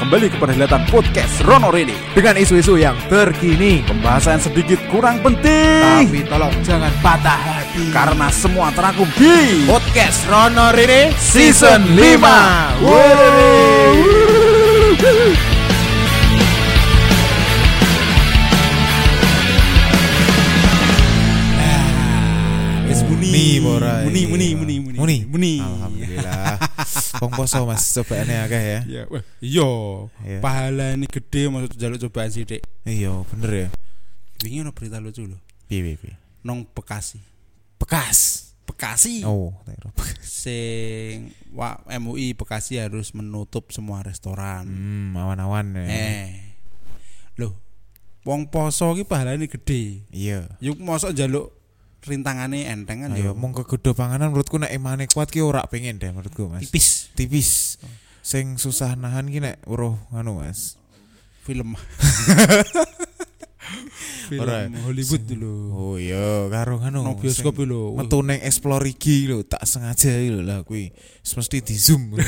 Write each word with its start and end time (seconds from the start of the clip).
kembali 0.00 0.32
ke 0.32 0.36
perhelatan 0.40 0.88
podcast 0.88 1.44
Rono 1.44 1.68
Rene 1.68 1.92
dengan 2.16 2.32
isu-isu 2.34 2.74
yang 2.74 2.96
terkini. 3.06 3.84
Pembahasan 3.84 4.40
sedikit 4.40 4.80
kurang 4.88 5.20
penting 5.20 6.08
Tapi 6.08 6.24
tolong 6.24 6.54
jangan 6.64 6.88
patah 6.98 7.36
hati. 7.36 7.92
karena 7.92 8.28
semua 8.32 8.72
terangkum 8.72 9.06
di 9.14 9.68
podcast 9.68 10.24
Rono 10.26 10.72
Rene 10.72 11.12
Season 11.16 11.84
5. 11.84 12.80
Wis 22.88 23.00
muni 23.06 23.60
Morai. 23.62 24.02
muni 24.04 24.22
muni 24.26 24.48
muni 24.54 24.74
muni 24.82 24.96
Muni. 24.98 25.16
muni 25.30 25.52
Alhamdulillah. 25.62 26.69
Wong 27.20 27.32
poso 27.32 27.64
Mas 27.64 27.84
cobaane 27.92 28.34
akeh 28.44 28.62
ya. 28.62 28.80
ya 28.86 29.02
wah, 29.06 29.22
iya 29.40 29.70
Iya. 30.24 30.38
pahala 30.40 30.92
ini 30.94 31.06
gede 31.06 31.48
maksud 31.48 31.76
jaluk 31.76 32.00
cobaan 32.00 32.28
sih 32.28 32.44
dek 32.44 32.62
Iya, 32.82 33.22
bener 33.26 33.52
ya. 33.52 33.68
wingi 34.40 34.60
ono 34.60 34.72
berita 34.72 34.96
lucu 34.98 35.24
loh 35.24 35.40
Piye 35.68 35.82
piye 35.82 35.96
piye. 35.96 36.14
nong 36.42 36.64
Bekasi 36.70 37.20
Bekas. 37.76 38.52
Bekasi 38.64 39.24
Oh, 39.24 39.50
sing 40.22 41.34
wa, 41.50 41.74
MUI 41.90 42.32
Bekasi 42.32 42.78
harus 42.78 43.10
menutup 43.12 43.68
semua 43.70 44.00
restoran 44.00 44.64
Hmm, 44.64 45.12
awan-awan 45.12 45.74
ya. 45.74 45.84
eh 45.84 46.30
loh 47.36 47.56
wong 48.22 48.46
poso 48.46 48.92
ki 48.94 49.02
pahalane 49.02 49.44
gede 49.44 50.04
Iya. 50.08 50.46
yuk 50.60 50.78
mosok 50.78 51.12
jaluk 51.12 51.50
rintangannya 52.00 52.66
enteng 52.66 53.02
kan 53.02 53.10
Ayo 53.12 53.30
yo 53.30 53.32
mong 53.34 53.52
kegodo 53.54 53.92
panganan 53.92 54.30
menurutku 54.30 54.56
nek 54.56 54.70
emane 54.70 55.04
kuat 55.04 55.28
ki 55.28 55.40
ora 55.40 55.60
pengen 55.64 55.96
deh 55.96 56.08
menurutku 56.08 56.48
Mas. 56.48 56.64
tipis 56.64 57.08
Tipis. 57.12 57.50
Sing 58.20 58.56
susah 58.56 58.94
nahan 58.94 59.26
ki 59.26 59.38
nek 59.38 59.54
uruh 59.64 59.94
anu 60.10 60.38
Mas. 60.38 60.74
film 61.40 61.72
film 64.28 64.40
Ora. 64.40 64.66
Hollywood 64.86 65.22
dulu 65.26 65.52
Oh 65.72 65.94
iya, 65.96 66.46
karo 66.48 66.78
anu. 66.78 67.02
no 67.02 67.14
bioskop 67.14 67.56
lho 67.60 67.94
Metu 67.94 68.20
neng 68.20 68.38
explore 68.40 68.86
iki 68.86 69.26
lho, 69.26 69.42
tak 69.42 69.64
sengaja 69.64 70.14
lho 70.14 70.40
lah 70.40 70.62
kuwi. 70.62 70.90
Mesti 71.20 71.58
di 71.60 71.74
zoom. 71.74 72.14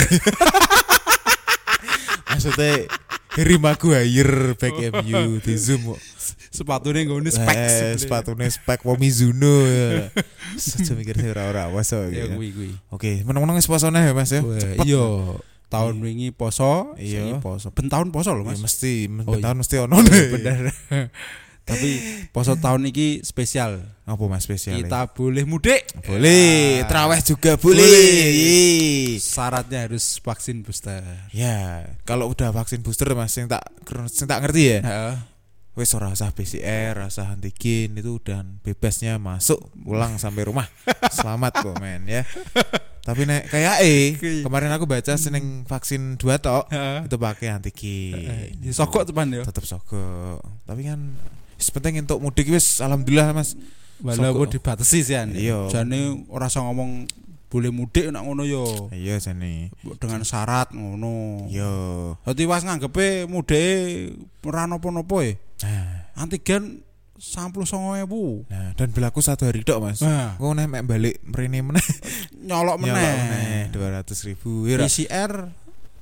Maksudnya 2.27 2.89
Harry 3.33 3.57
Maguire 3.57 4.53
back 4.55 4.77
MU 5.01 5.39
di 5.39 5.55
zoom 5.57 5.97
sepatunya 6.53 7.03
nggak 7.03 7.25
Eh, 7.25 7.33
specs 7.33 7.75
sepatune 7.99 8.45
spek 8.45 8.85
wong 8.85 9.01
Mizuno 9.01 9.65
ya. 9.65 10.13
Saja 10.55 10.93
mikir 10.93 11.17
saya 11.17 11.33
ora-ora 11.33 11.73
wes 11.73 11.89
ya 11.89 12.05
gitu. 12.07 12.37
kuwi 12.37 12.49
kuwi 12.53 12.71
Oke, 12.91 13.25
menang-menang 13.25 13.57
wis 13.57 13.65
posone 13.65 13.97
ya 13.99 14.13
Mas 14.13 14.29
ya. 14.29 14.45
Iya 14.79 15.05
tahun 15.73 16.05
wingi 16.05 16.29
poso 16.31 16.93
Iya. 17.01 17.41
poso 17.41 17.73
ben 17.73 17.89
tahun 17.89 18.13
poso 18.13 18.37
Ya, 18.37 18.45
Mas 18.45 18.61
mesti 18.61 19.09
Oh, 19.25 19.33
iya. 19.33 19.41
tahun 19.41 19.57
mesti 19.65 19.75
ono 19.81 19.97
bener 20.05 20.77
tapi 21.63 21.91
poso 22.29 22.53
tahun 22.55 22.87
ini 22.87 23.21
spesial 23.21 23.79
Apa 24.03 24.27
Mas 24.27 24.43
spesial? 24.43 24.77
kita 24.77 25.07
boleh 25.09 25.43
mudik 25.43 25.87
boleh, 26.03 26.83
Ah. 26.83 26.87
traweh 26.87 27.21
juga 27.21 27.55
Boleh. 27.55 27.79
boleh. 27.79 29.17
Syaratnya 29.17 29.87
harus 29.87 30.19
vaksin 30.19 30.61
booster 30.61 31.01
Ya, 31.31 31.87
kalau 32.03 32.27
udah 32.29 32.51
vaksin 32.51 32.81
booster 32.81 33.07
Mas 33.13 33.31
yang 33.33 33.47
tak 33.47 33.63
sing 34.09 34.27
tak 34.27 34.43
ngerti 34.43 34.63
ya. 34.69 34.79
Heeh. 34.81 35.17
Wes 35.73 35.89
ora 35.95 36.13
usah 36.13 36.29
PCR, 36.29 36.93
ora 36.93 37.09
usah 37.09 37.33
antigen 37.33 37.97
itu 37.97 38.21
udah 38.21 38.45
bebasnya 38.61 39.17
masuk 39.17 39.57
pulang 39.73 40.21
sampai 40.21 40.45
rumah. 40.45 40.69
Selamat 41.17 41.65
kok 41.65 41.81
men 41.81 42.05
ya. 42.05 42.29
Tapi 43.01 43.25
nek 43.25 43.49
kayak 43.49 43.81
eh 43.81 44.13
kemarin 44.45 44.69
aku 44.69 44.85
baca 44.85 45.17
seneng 45.17 45.65
vaksin 45.65 46.21
dua 46.21 46.37
tok 46.37 46.69
itu 47.03 47.17
pakai 47.17 47.49
antigen. 47.51 48.53
Ya, 48.61 48.71
sokok 48.71 49.09
teman 49.09 49.33
ya 49.33 49.43
Tetap 49.43 49.65
sogok. 49.65 50.45
Tapi 50.63 50.85
kan 50.85 51.01
penting 51.69 52.01
untuk 52.01 52.19
mudik 52.19 52.49
wis 52.49 52.79
alhamdulillah 52.79 53.31
Mas. 53.31 53.55
walaupun 54.01 54.51
Sokok. 54.51 54.55
dibatasi 54.57 54.99
sih 55.01 55.15
Iya. 55.15 55.71
jane 55.71 56.27
ora 56.27 56.47
usah 56.47 56.65
ngomong 56.65 57.07
boleh 57.47 57.69
mudik 57.69 58.09
nak 58.09 58.25
ngono 58.25 58.43
yo. 58.43 58.89
Iya 58.89 59.21
jane. 59.21 59.71
dengan 60.01 60.25
syarat 60.25 60.73
ngono. 60.73 61.47
Iya. 61.47 61.71
Dadi 62.19 62.43
was 62.43 62.65
nganggepe 62.65 63.29
mudik 63.29 64.17
ora 64.43 64.65
napa-napa 64.65 65.23
e. 65.23 65.39
Nah, 65.63 66.11
antigen 66.17 66.83
99.000 67.23 68.51
nah 68.51 68.75
dan 68.75 68.89
berlaku 68.91 69.23
satu 69.23 69.47
hari 69.47 69.63
tok 69.63 69.79
Mas. 69.79 70.01
nah. 70.01 70.35
Kok 70.35 70.53
nek 70.53 70.67
mek 70.67 70.83
balik 70.83 71.23
mrene 71.23 71.63
meneh. 71.71 71.87
Nyolok 72.43 72.77
meneh. 72.79 73.71
Dua 73.71 73.89
ratus 73.93 74.27
ribu. 74.27 74.67
Ya 74.67 74.81
PCR 74.81 75.53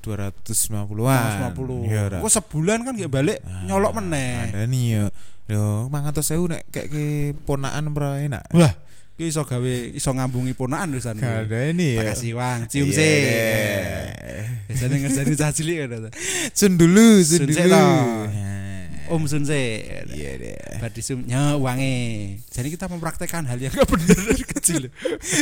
dua 0.01 0.15
ratus 0.17 0.57
lima 0.65 0.89
puluhan. 0.89 1.53
150 1.53 1.85
ya 1.85 2.01
ora. 2.09 2.17
Kok 2.19 2.31
sebulan 2.31 2.81
kan 2.81 2.97
gak 2.97 3.13
balik? 3.13 3.37
Ah, 3.45 3.69
nyolok 3.69 4.01
meneh. 4.01 4.49
ada 4.49 4.65
nih 4.65 4.83
ya 4.89 5.03
yo 5.51 5.65
mangan 5.87 6.15
tos 6.15 6.25
sewu 6.25 6.47
nek 6.47 6.63
kayak 6.69 6.87
ke 6.87 7.03
ponaan 7.43 7.91
ora 7.91 8.17
enak 8.17 8.47
wah 8.55 8.71
ki 9.13 9.27
iso 9.27 9.43
gawe 9.43 9.73
iso 9.91 10.09
ngambungi 10.09 10.55
ponakan 10.55 10.95
wisan 10.95 11.19
gak 11.19 11.45
ada 11.45 11.69
ini 11.69 11.99
ya 11.99 12.07
Makasih 12.07 12.31
Wang, 12.33 12.59
cium 12.65 12.87
Iya 12.87 12.95
sih. 12.95 13.11
deh. 13.21 14.43
Biasanya 14.65 14.95
ngerjain 14.97 15.35
cah 15.35 15.51
cilik 15.51 15.77
kan. 15.83 15.91
sun 16.55 16.73
dulu 16.73 17.19
sun 17.19 17.45
dulu 17.45 17.83
Om 19.11 19.27
Sun 19.27 19.43
sih. 19.43 19.83
iya 20.09 20.39
deh 20.39 20.55
Bar 20.79 20.87
disumnya 20.89 21.53
uangnya. 21.53 21.91
Jadi 22.47 22.71
kita 22.71 22.87
mempraktekkan 22.87 23.43
hal 23.43 23.59
yang 23.59 23.75
gak 23.75 23.91
dari 24.07 24.39
kecil. 24.47 24.87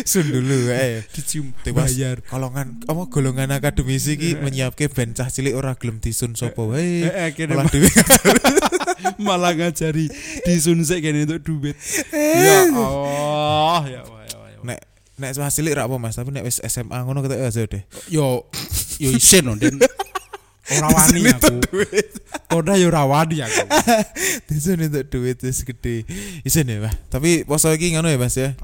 sun 0.04 0.26
dulu 0.28 0.74
eh 0.74 1.06
Dicium 1.06 1.54
Tewas. 1.62 1.94
bayar. 1.94 2.26
golongan 2.26 2.82
apa 2.84 3.04
golongan 3.06 3.54
akademisi 3.54 4.18
ki 4.18 4.42
menyiapke 4.42 4.90
ben 4.90 5.14
cah 5.14 5.30
cilik 5.30 5.54
ora 5.54 5.78
gelem 5.78 6.02
disun 6.02 6.34
sapa 6.34 6.60
wae 6.60 7.06
Eh, 7.06 7.30
malah 7.48 7.70
dhewe 7.70 7.88
malah 9.26 9.54
ngajari 9.54 10.08
disun 10.44 10.82
sik 10.82 11.00
kene 11.02 11.24
untuk 11.26 11.42
duit. 11.44 11.76
Ya 12.12 12.68
Allah, 12.68 13.82
ya 13.86 14.00
Allah, 14.04 14.22
ya 14.26 14.28
ya 14.28 14.38
Allah. 14.38 14.64
nek 14.66 14.80
nek 15.16 15.32
cah 15.36 15.52
cilik 15.52 15.76
ra 15.76 15.88
apa 15.88 15.96
Mas 15.96 16.16
tapi 16.16 16.32
nek 16.32 16.44
wis 16.44 16.60
SMA 16.64 16.96
ngono 17.04 17.20
ketek 17.20 17.40
aja 17.44 17.64
deh 17.68 17.84
Yo 18.08 18.48
yo 18.98 19.10
isin 19.12 19.48
no 19.48 19.56
Den. 19.56 19.80
Ora 20.70 20.88
wani 20.96 21.26
aku. 21.28 21.60
Koda 22.48 22.78
yo 22.78 22.88
ora 22.88 23.04
wani 23.04 23.42
aku. 23.42 23.64
Disun 24.48 24.80
untuk 24.86 25.06
duit 25.10 25.40
wis 25.42 25.64
gede 25.64 26.08
isin 26.44 26.68
ya 26.68 26.88
Pak 26.88 27.12
tapi 27.12 27.44
poso 27.44 27.68
iki 27.72 27.92
ngono 27.92 28.08
ya 28.08 28.16
Mas 28.16 28.36
ya 28.36 28.56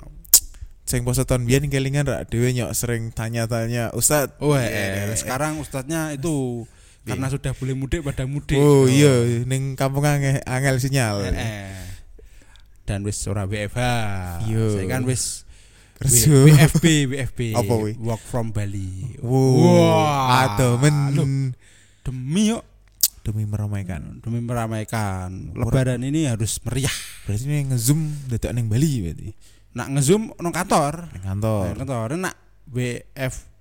Sing 0.86 1.02
poso 1.02 1.26
tahun 1.26 1.50
biyen 1.50 1.66
kelingan 1.66 2.06
rak 2.06 2.30
dhewe 2.30 2.54
nyok 2.54 2.70
sering 2.78 3.10
tanya-tanya 3.10 3.90
Ustad 3.98 4.38
Oh, 4.38 4.54
eh, 4.54 5.10
sekarang 5.18 5.58
ustadznya 5.58 6.14
itu. 6.14 6.70
Karena 7.06 7.30
sudah 7.30 7.54
boleh 7.54 7.76
mudik 7.78 8.02
pada 8.02 8.26
mudik. 8.26 8.58
Oh 8.58 8.90
iya 8.90 9.46
ning 9.46 9.78
kampung 9.78 10.04
angel, 10.04 10.42
angel 10.44 10.76
sinyal. 10.82 11.22
Eh, 11.30 11.34
eh. 11.38 11.86
Dan 12.86 13.06
wis 13.06 13.22
ora 13.30 13.46
WFH. 13.46 13.82
Iya. 14.50 14.66
Saya 14.74 14.86
kan 14.90 15.06
wis 15.06 15.46
WFB, 16.02 17.08
WFB. 17.08 17.40
Apa 17.56 17.74
wi? 17.80 17.96
Work 18.02 18.24
from 18.26 18.52
Bali. 18.52 19.16
Wow, 19.24 19.88
aduh 20.28 20.76
men 20.76 21.16
Loh, 21.16 21.26
demi 22.04 22.52
yuk 22.52 22.64
demi 23.26 23.48
meramaikan. 23.48 24.22
demi 24.22 24.44
meramaikan 24.44 25.56
lebaran 25.56 26.04
ini 26.04 26.28
harus 26.28 26.60
meriah. 26.62 26.94
Berarti 27.26 27.48
ini 27.48 27.72
ngezoom 27.72 28.30
dadak 28.30 28.52
ning 28.54 28.68
Bali 28.68 28.92
berarti. 29.02 29.30
Nak 29.76 29.88
ngezoom 29.98 30.36
nang 30.38 30.54
kantor. 30.54 31.10
Nang 31.16 31.26
kantor. 31.26 31.66
kantor 31.80 32.08
nak 32.20 32.36
WFB, 32.70 33.55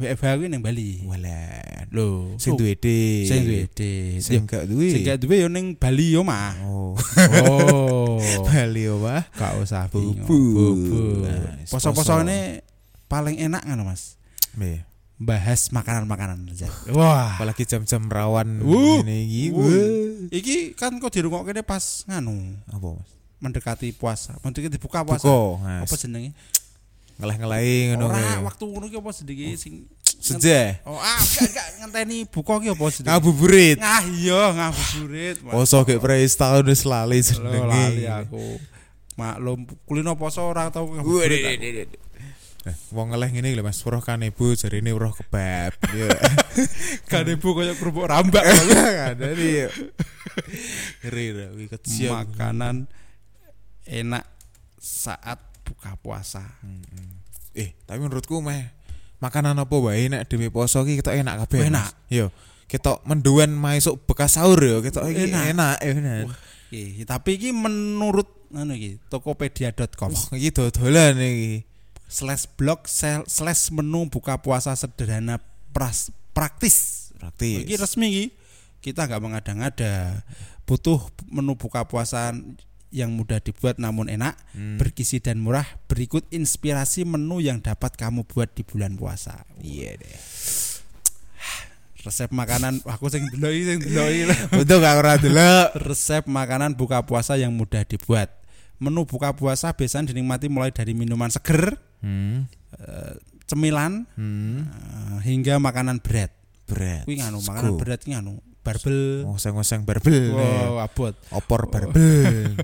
WFH 0.00 0.24
kuwi 0.40 0.48
ning 0.48 0.62
Bali. 0.64 1.04
Walah. 1.04 1.84
Lho, 1.92 2.38
Sing 2.40 2.56
duwe 2.56 2.72
ide. 2.72 3.26
sing 3.28 3.44
duwe 3.44 3.58
ide. 3.68 3.92
Sing 4.22 4.46
gak 4.48 4.64
duwe. 4.64 4.88
Sing 4.94 5.02
gak 5.04 5.18
duwe 5.20 5.36
yo 5.44 5.48
ning 5.52 5.76
Bali 5.76 6.16
yo 6.16 6.24
mah. 6.24 6.56
Oh, 6.64 6.96
Oh. 7.44 8.16
Bali 8.48 8.88
apa? 8.88 9.28
Gak 9.36 9.52
usah. 9.60 9.90
Bubu. 9.92 10.24
Bubu. 10.24 11.26
Nah, 11.26 11.60
Poso-poso 11.68 12.16
ini 12.24 12.64
paling 13.06 13.36
enak 13.38 13.60
kan 13.60 13.76
Mas. 13.84 14.16
Bahas 15.20 15.68
makanan-makanan 15.68 16.48
aja. 16.48 16.64
Wah. 16.96 17.36
Apalagi 17.36 17.68
jam-jam 17.68 18.08
rawan 18.08 18.64
Wuh. 18.64 19.04
ini 19.04 19.28
iki. 19.28 19.44
Iki 20.32 20.56
kan 20.80 20.96
kok 20.96 21.12
dirungokne 21.12 21.60
pas 21.60 22.08
nganu 22.08 22.56
Apa 22.72 22.96
Mas? 22.96 23.10
mendekati 23.36 23.92
puasa. 23.92 24.32
Mendekati 24.40 24.80
buka 24.80 25.04
puasa. 25.04 25.28
Buko. 25.28 25.60
Mas. 25.60 25.84
Apa 25.84 25.94
jenenge? 26.00 26.32
Ngeleh-ngelehi 27.20 27.76
ngono. 27.92 28.04
Ora 28.08 28.40
waktu 28.42 28.64
ngono 28.64 28.86
ki 28.88 28.96
apa 28.96 29.10
sedikit 29.12 29.56
sing 29.60 29.84
Sejeh. 30.20 30.84
Oh, 30.84 31.00
ah, 31.00 31.16
gak 31.16 31.48
gak 31.48 31.68
ngenteni 31.80 32.28
buka 32.28 32.60
ki 32.60 32.68
apa 32.76 32.84
sedikit. 32.92 33.08
Ngabuburit. 33.08 33.78
Ngah 33.80 34.04
iya 34.20 34.42
ngabuburit. 34.52 35.36
Poso 35.48 35.80
gek 35.88 36.00
tahun 36.36 36.64
wis 36.68 36.84
lali 36.84 37.18
jenenge. 37.24 37.60
lali 37.64 38.04
aku. 38.04 38.60
Maklum 39.16 39.64
kulino 39.88 40.16
poso 40.20 40.44
ora 40.44 40.68
tau 40.68 40.92
ngabuburit. 40.92 41.88
Eh, 42.60 42.76
wong 42.92 43.16
ngeleh 43.16 43.32
ngene 43.32 43.56
lho 43.56 43.64
Mas, 43.64 43.80
weruh 43.80 44.04
kanebo 44.04 44.52
jarine 44.52 44.92
weruh 44.92 45.16
kebab. 45.16 45.72
Ya. 45.96 46.12
Kanebo 47.08 47.56
koyo 47.56 47.72
kerupuk 47.72 48.04
rambak. 48.04 48.44
Ada 48.44 49.32
nih. 49.38 49.72
Ngeri 51.00 51.26
ra 51.32 51.46
kuwi. 51.56 51.66
Makanan 52.12 52.84
enak 53.88 54.28
saat 54.76 55.40
buka 55.70 55.94
puasa. 56.02 56.42
Eh, 57.54 57.78
tapi 57.86 58.02
menurutku 58.02 58.42
meh 58.42 58.74
makanan 59.22 59.54
apa 59.54 59.76
wae 59.78 60.10
nek 60.10 60.26
dhewe 60.26 60.50
poso 60.50 60.82
ki 60.82 60.98
ketok 60.98 61.14
enak 61.14 61.46
kabeh. 61.46 61.70
Enak. 61.70 61.94
Yo. 62.10 62.34
ketok 62.70 63.02
menduan 63.02 63.50
maesuk 63.50 64.06
bekas 64.06 64.38
sahur 64.38 64.62
ya 64.62 64.78
ketok 64.78 65.10
iki 65.10 65.26
Enak. 65.26 65.42
enak 65.58 65.76
enak. 65.82 66.22
Oke, 66.30 67.02
tapi 67.02 67.30
iki 67.34 67.50
menurut 67.50 68.30
anu 68.54 68.78
iki 68.78 69.02
tokopedia.com 69.10 70.14
Wah, 70.14 70.38
iki 70.38 70.54
dodolan 70.54 71.18
iki. 71.18 71.66
slash 72.06 72.46
blog 72.54 72.86
sel- 72.86 73.26
slash 73.26 73.74
menu 73.74 74.06
buka 74.06 74.38
puasa 74.38 74.78
sederhana 74.78 75.42
pras, 75.74 76.14
praktis. 76.30 77.10
Praktis. 77.18 77.66
Iki 77.66 77.74
resmi 77.74 78.06
iki. 78.06 78.24
Kita 78.78 79.10
nggak 79.10 79.18
mengada-ngada. 79.18 80.22
Butuh 80.62 81.02
menu 81.26 81.58
buka 81.58 81.82
puasa 81.90 82.30
yang 82.90 83.14
mudah 83.14 83.38
dibuat 83.38 83.78
namun 83.78 84.10
enak, 84.10 84.34
Hmm. 84.52 84.76
bergizi 84.76 85.22
dan 85.22 85.38
murah. 85.38 85.66
Berikut 85.86 86.26
inspirasi 86.28 87.06
menu 87.06 87.38
yang 87.38 87.62
dapat 87.62 87.94
kamu 87.94 88.26
buat 88.26 88.50
di 88.50 88.62
bulan 88.62 88.98
puasa. 88.98 89.46
Iya 89.58 89.94
deh. 89.94 90.18
Resep 92.00 92.32
makanan 92.32 92.80
aku 92.82 93.12
sing 93.12 93.28
deloki 93.28 93.60
sing 93.62 93.78
deloki. 93.84 94.24
Untuk 94.60 94.80
gak 94.80 94.96
ora 94.96 95.14
delok. 95.20 95.76
Resep 95.84 96.24
makanan 96.24 96.72
buka 96.72 97.04
puasa 97.04 97.36
yang 97.36 97.52
mudah 97.52 97.84
dibuat. 97.84 98.32
Menu 98.80 99.04
buka 99.04 99.36
puasa 99.36 99.76
biasanya 99.76 100.10
dinikmati 100.10 100.48
mulai 100.48 100.72
dari 100.72 100.96
minuman 100.96 101.28
seger, 101.28 101.76
Hmm. 102.00 102.48
eh, 102.74 103.12
cemilan, 103.44 104.08
Hmm. 104.16 104.64
eh, 104.64 105.18
hingga 105.28 105.60
makanan 105.60 106.00
berat. 106.00 106.32
Berat. 106.64 107.04
Kuwi 107.04 107.20
nganu 107.20 107.44
makanan 107.44 107.76
berat 107.76 108.00
ki 108.00 108.16
nganu 108.16 108.40
barbel. 108.60 109.26
Ngoseng-ngoseng 109.28 109.82
barbel. 109.84 110.32
Wow, 110.36 110.84
abot. 110.84 111.14
Opor 111.32 111.68
barbel. 111.68 112.56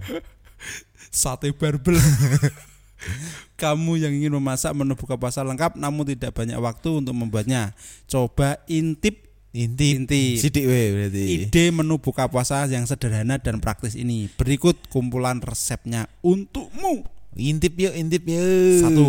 Sate 1.10 1.52
barbel. 1.52 1.96
Kamu 3.60 3.96
yang 3.96 4.12
ingin 4.12 4.32
memasak 4.36 4.72
menu 4.76 4.96
buka 4.96 5.16
puasa 5.16 5.40
lengkap 5.44 5.80
namun 5.80 6.04
tidak 6.04 6.36
banyak 6.36 6.56
waktu 6.60 7.04
untuk 7.04 7.14
membuatnya. 7.16 7.72
Coba 8.08 8.60
intip 8.68 9.26
Inti 9.56 9.96
Intip. 9.96 10.36
Sidik 10.36 10.68
we 10.68 10.92
berarti. 10.92 11.48
ide 11.48 11.72
menu 11.72 11.96
buka 11.96 12.28
puasa 12.28 12.68
yang 12.68 12.84
sederhana 12.84 13.40
dan 13.40 13.56
praktis 13.56 13.96
ini. 13.96 14.28
Berikut 14.36 14.76
kumpulan 14.92 15.40
resepnya 15.40 16.12
untukmu. 16.20 17.08
Intip 17.36 17.76
yuk, 17.76 17.92
intip 17.92 18.24
yuk. 18.24 18.80
Satu. 18.80 19.06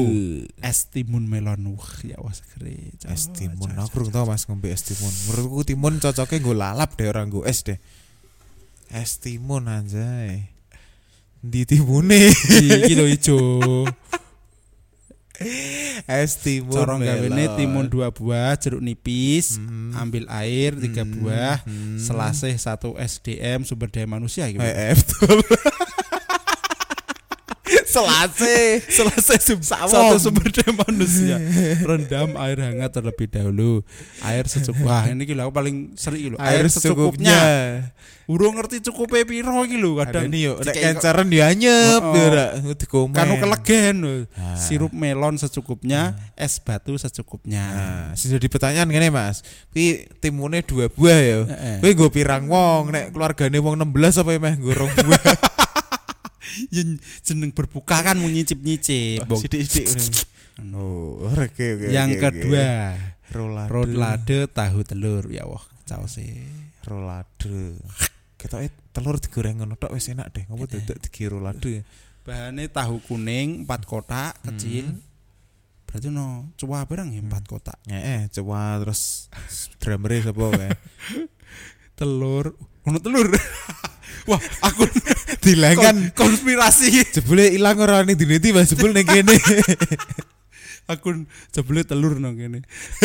Es 0.59 0.91
timun 0.91 1.23
melon. 1.31 1.63
Wah, 1.79 1.93
ya 2.03 2.19
wah 2.19 2.35
segere. 2.35 2.91
Es 3.07 3.31
timun. 3.31 3.71
Aku 3.79 4.03
kurang 4.03 4.11
tau 4.11 4.25
Mas 4.27 4.43
ngombe 4.43 4.67
es 4.67 4.83
timun. 4.83 5.11
Menurutku 5.31 5.63
timun 5.63 5.95
cocoknya 5.97 6.43
gue 6.43 6.55
lalap 6.55 6.89
deh 6.99 7.07
orang 7.07 7.31
gue 7.31 7.47
es 7.47 7.63
deh. 7.63 7.79
Es 8.91 9.23
timun 9.23 9.71
anjay. 9.71 10.51
Di 11.39 11.63
timune. 11.63 12.27
Iki 12.59 12.93
lho 12.99 13.07
ijo. 13.07 13.39
es 16.09 16.31
timun. 16.43 16.73
Corong 16.73 17.01
gawene 17.05 17.47
timun 17.55 17.87
dua 17.87 18.09
buah, 18.11 18.57
jeruk 18.57 18.81
nipis, 18.81 19.55
Hmm. 19.61 19.93
ambil 19.95 20.25
air 20.27 20.73
tiga 20.75 21.05
Hmm. 21.05 21.13
buah, 21.21 21.61
Hmm. 21.63 21.95
selasih 21.95 22.57
satu 22.57 22.97
SDM 22.97 23.63
sumber 23.63 23.87
daya 23.87 24.09
manusia 24.09 24.49
gitu. 24.49 24.59
Eh, 24.59 24.91
eh, 24.91 24.95
betul. 24.97 25.37
Selase. 27.97 28.57
Selesai 28.87 29.37
sum- 29.41 29.65
satu 29.65 30.17
sumber 30.19 30.47
daya 30.47 30.71
manusia. 30.77 31.37
Rendam 31.81 32.37
air 32.37 32.57
hangat 32.61 32.93
terlebih 32.93 33.27
dahulu. 33.27 33.81
Air 34.21 34.45
secukupnya. 34.45 34.85
Wah, 34.85 35.03
ini 35.07 35.23
gila 35.23 35.45
aku 35.45 35.53
paling 35.53 35.75
sering 35.93 36.33
lho. 36.33 36.37
Air 36.37 36.65
secukupnya. 36.67 37.39
Urung 38.27 38.59
ngerti 38.59 38.83
cukupnya 38.83 39.23
piro 39.23 39.63
iki 39.63 39.79
lho 39.79 39.95
Ada 39.97 40.19
kadang. 40.19 40.27
nih 40.27 40.51
yuk, 40.51 40.59
nek 40.59 40.75
kencaran 40.75 41.31
dia 41.31 41.47
nyep, 41.47 42.03
Oh, 42.03 42.11
oh. 42.11 42.75
dikomen. 42.75 43.15
Kanu 43.15 43.39
kelegen. 43.39 44.27
Ah. 44.35 44.51
Sirup 44.51 44.91
melon 44.91 45.39
secukupnya, 45.39 46.11
es 46.35 46.59
batu 46.59 46.99
secukupnya. 46.99 47.63
Nah, 47.63 48.07
sing 48.19 48.35
jadi 48.35 48.43
pertanyaan 48.45 48.91
gini 48.91 49.07
Mas. 49.07 49.47
Ki 49.71 50.11
timune 50.19 50.59
dua 50.59 50.91
buah 50.91 51.15
ya. 51.15 51.37
Kowe 51.79 51.87
nggo 51.87 52.11
pirang 52.11 52.51
wong 52.51 52.91
nek 52.91 53.15
keluargane 53.15 53.63
wong 53.63 53.79
16 53.79 54.19
apa 54.19 54.31
meh 54.35 54.53
nggo 54.59 54.71
rong 54.75 54.91
buah. 54.91 55.23
Yen 56.75 56.97
jeneng 57.23 57.51
berbuka 57.53 58.01
kan 58.01 58.17
mau 58.17 58.29
nyicip-nyicip. 58.29 59.25
Bong. 59.25 59.41
Sidik-sidik 59.41 59.85
ngene. 59.87 60.21
Oh, 60.73 61.29
oke 61.29 61.65
oke. 61.77 61.87
Yang 61.93 62.17
oke, 62.17 62.21
kedua, 62.25 62.97
rolade. 63.29 63.69
rolade 63.69 64.39
tahu 64.49 64.79
telur. 64.81 65.29
Ya 65.29 65.45
wah, 65.45 65.61
caos 65.85 66.17
e. 66.17 66.49
Rolade. 66.81 67.77
Ketoke 68.37 68.69
telur 68.93 69.21
digoreng 69.21 69.61
ngono 69.61 69.77
tok 69.77 69.93
wis 69.93 70.09
enak 70.09 70.33
deh. 70.33 70.49
Ngopo 70.49 70.65
dadak 70.65 70.97
digi 70.97 71.29
rolade. 71.29 71.85
Bahannya 72.25 72.67
tahu 72.67 72.99
kuning 73.05 73.63
4 73.63 73.87
kotak 73.87 74.35
kecil. 74.43 74.99
Berarti 75.87 76.11
no 76.11 76.51
cuah 76.59 76.83
barang 76.83 77.15
ya 77.15 77.23
4 77.23 77.47
kotak. 77.47 77.79
Heeh, 77.87 78.27
coba 78.35 78.83
terus 78.83 79.31
drummer 79.79 80.11
sapa 80.19 80.45
kae. 80.51 80.71
Telur, 81.97 82.53
ono 82.85 83.01
telur. 83.01 83.25
wah, 84.29 84.37
aku 84.61 84.85
Dilengan 85.43 86.13
kon- 86.13 86.29
konspirasi. 86.29 86.93
jebule 87.09 87.49
ilang 87.49 87.81
ora 87.81 88.05
ning 88.05 88.13
dineti 88.13 88.53
Mas 88.53 88.69
jebul 88.69 88.93
ning 88.93 89.07
kene. 89.07 89.33
Akun 90.87 91.25
jebule 91.51 91.81
telur 91.83 92.15
nang 92.21 92.37
kene. 92.37 92.61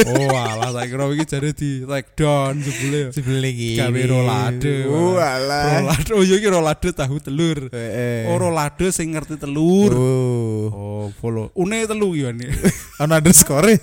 Oh, 0.07 0.31
alah 0.37 0.71
saya 0.71 0.87
kira 0.87 1.09
iki 1.11 1.25
jare 1.27 1.51
di 1.57 1.83
take 1.89 2.13
down 2.15 2.61
jebule. 2.61 3.11
Jebule 3.17 3.49
iki. 3.49 3.81
Gawe 3.81 4.03
rolade. 4.13 4.75
Oh, 4.87 5.17
alah. 5.19 5.89
Rolade. 5.89 6.11
Oh, 6.15 6.23
iya 6.23 6.37
iki 6.39 6.49
rolade 6.53 6.89
tahu 6.95 7.17
telur. 7.19 7.73
Heeh. 7.73 8.29
Oh, 8.31 8.37
rolade 8.39 8.93
sing 8.93 9.17
ngerti 9.17 9.41
telur. 9.41 9.91
Oh. 9.97 10.63
Oh, 10.69 11.05
follow. 11.19 11.49
Une 11.59 11.83
telu 11.89 12.13
iki. 12.15 12.29
Ana 13.03 13.19
underscore. 13.19 13.75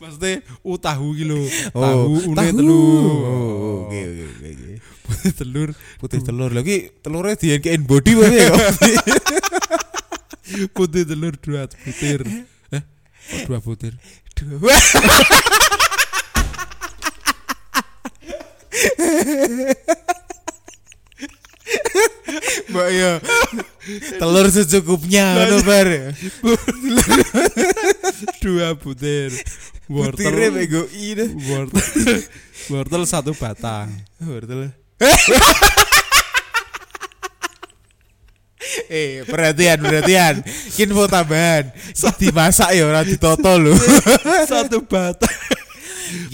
Maksudnya 0.00 0.40
u 0.64 0.80
tahu 0.80 1.12
iki 1.12 1.24
lho. 1.28 1.40
Oh, 1.76 1.82
tahu 1.84 2.12
une 2.32 2.36
tahu. 2.40 2.56
telu. 2.56 2.72
Oh, 2.72 3.84
oke 3.84 4.00
oke 4.00 4.24
oke 4.32 4.48
oke. 4.48 4.72
Putih 5.04 5.32
telur. 5.36 5.68
Putih 6.00 6.20
telur 6.24 6.50
lagi 6.56 6.76
telurnya 7.04 7.36
diankein 7.36 7.84
body 7.84 8.12
wae 8.16 8.32
ya. 8.32 8.48
Putih 10.76 11.04
telur 11.04 11.36
dua 11.36 11.68
butir. 11.68 12.24
Eh, 12.72 12.82
kok 13.28 13.40
dua 13.44 13.58
butir? 13.60 13.92
Mbak 22.70 22.88
ya. 22.88 23.12
Telur 24.16 24.46
secukupnya 24.48 25.24
ngono 25.36 25.58
bar. 25.68 25.88
Dua 28.40 28.68
butir. 28.80 29.30
Wortel. 29.90 30.54
bego 30.54 30.82
i 30.94 31.14
deh. 31.18 31.30
Wortel. 31.50 31.82
Wortel 32.72 33.02
satu 33.10 33.34
batang. 33.34 33.90
Wortel. 34.22 34.70
Eh, 38.90 39.22
perhatian, 39.26 39.78
perhatian. 39.80 40.34
Info 40.78 41.06
tambahan. 41.08 41.70
Dimasak 42.18 42.70
ya 42.74 42.86
ora 42.86 43.02
ditoto 43.06 43.54
lho. 43.56 43.72
satu 44.50 44.82
batang. 44.84 45.30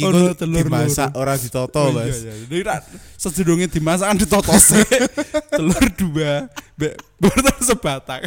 Ono 0.05 0.33
telur 0.33 0.65
dimasak 0.65 1.13
loro. 1.13 1.21
ora 1.21 1.37
ditoto, 1.37 1.81
Oh, 1.81 1.93
Mas. 1.93 2.17
iya, 2.25 2.33
iya. 2.33 3.69
Dimasak 3.69 4.09
kan 4.09 4.17
ditotos 4.17 4.73
Telur 5.53 5.85
dua 6.01 6.49
Mbak 6.81 6.95
Wortel 7.21 7.59
sebatang 7.61 8.23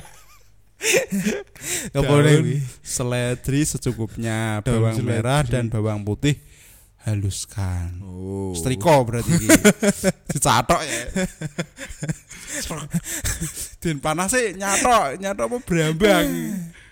Daun? 1.93 2.24
Seledri 2.79 3.62
secukupnya 3.63 4.63
Daun 4.63 4.89
Bawang 4.89 4.95
merah 5.03 5.43
seledri. 5.43 5.53
dan 5.53 5.63
bawang 5.67 6.01
putih 6.03 6.39
Haluskan 7.00 8.03
Oh. 8.03 8.51
Setrika 8.51 8.91
berarti 9.07 9.31
iki. 9.31 9.48
Dicatok 10.36 10.81
ya 10.83 11.01
Dan 13.79 14.03
panasnya 14.03 14.51
nyatok 14.55 15.15
Nyatok 15.24 15.45
apa 15.48 15.57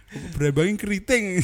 Berambangin 0.08 0.80
keriting 0.80 1.44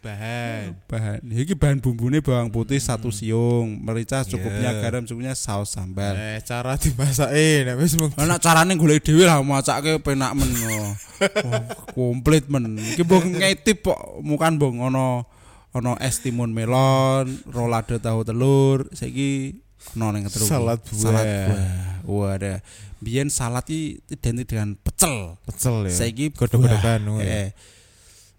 bahan. 0.00 0.76
bahan 0.84 1.20
iki 1.24 1.56
bahan 1.56 1.80
bumbune 1.80 2.20
bawang 2.20 2.48
putih 2.48 2.76
satu 2.76 3.08
siung 3.08 3.80
merica 3.80 4.20
cukupnya 4.20 4.72
Iya. 4.72 4.80
garam 4.80 5.04
cukupnya 5.04 5.32
saus 5.32 5.72
sambal 5.72 6.12
Eh, 6.12 6.40
cara 6.40 6.76
dimasake 6.76 7.64
nek 7.64 7.76
wis 7.76 7.96
mung 7.96 8.12
Ana 8.16 8.36
carane 8.36 8.76
golek 8.76 9.00
dhewe 9.00 9.24
lah 9.24 9.40
macake 9.40 9.96
penak 9.98 10.36
men. 10.36 10.48
oh. 10.68 10.92
Komplit 11.96 12.48
men. 12.48 12.76
Iki 12.76 13.00
mbok 13.00 13.24
ngetip 13.30 13.80
kok 13.80 14.00
mukan 14.20 14.56
mbok 14.56 14.72
ono 14.80 15.24
ono 15.70 15.92
es 16.00 16.18
timun 16.18 16.50
melon, 16.50 17.30
rolade 17.46 17.96
tahu 17.96 18.26
telur, 18.26 18.88
saiki 18.90 19.60
ono 19.96 20.12
ning 20.12 20.22
ketelu. 20.26 20.46
Salad 20.46 20.80
buah. 20.80 21.00
Salad 21.02 21.26
buah. 21.26 21.64
Wah, 22.06 22.30
ada. 22.34 22.52
Biyen 23.00 23.28
salad 23.32 23.64
iki 23.64 23.98
identik 24.12 24.46
dengan 24.46 24.76
pecel. 24.76 25.34
pecel 25.48 25.88
ya. 25.88 25.94
Saiki 25.94 26.30
godhog-godhogan 26.36 27.00
ngono 27.02 27.24
ya. 27.24 27.48
Eh, 27.48 27.48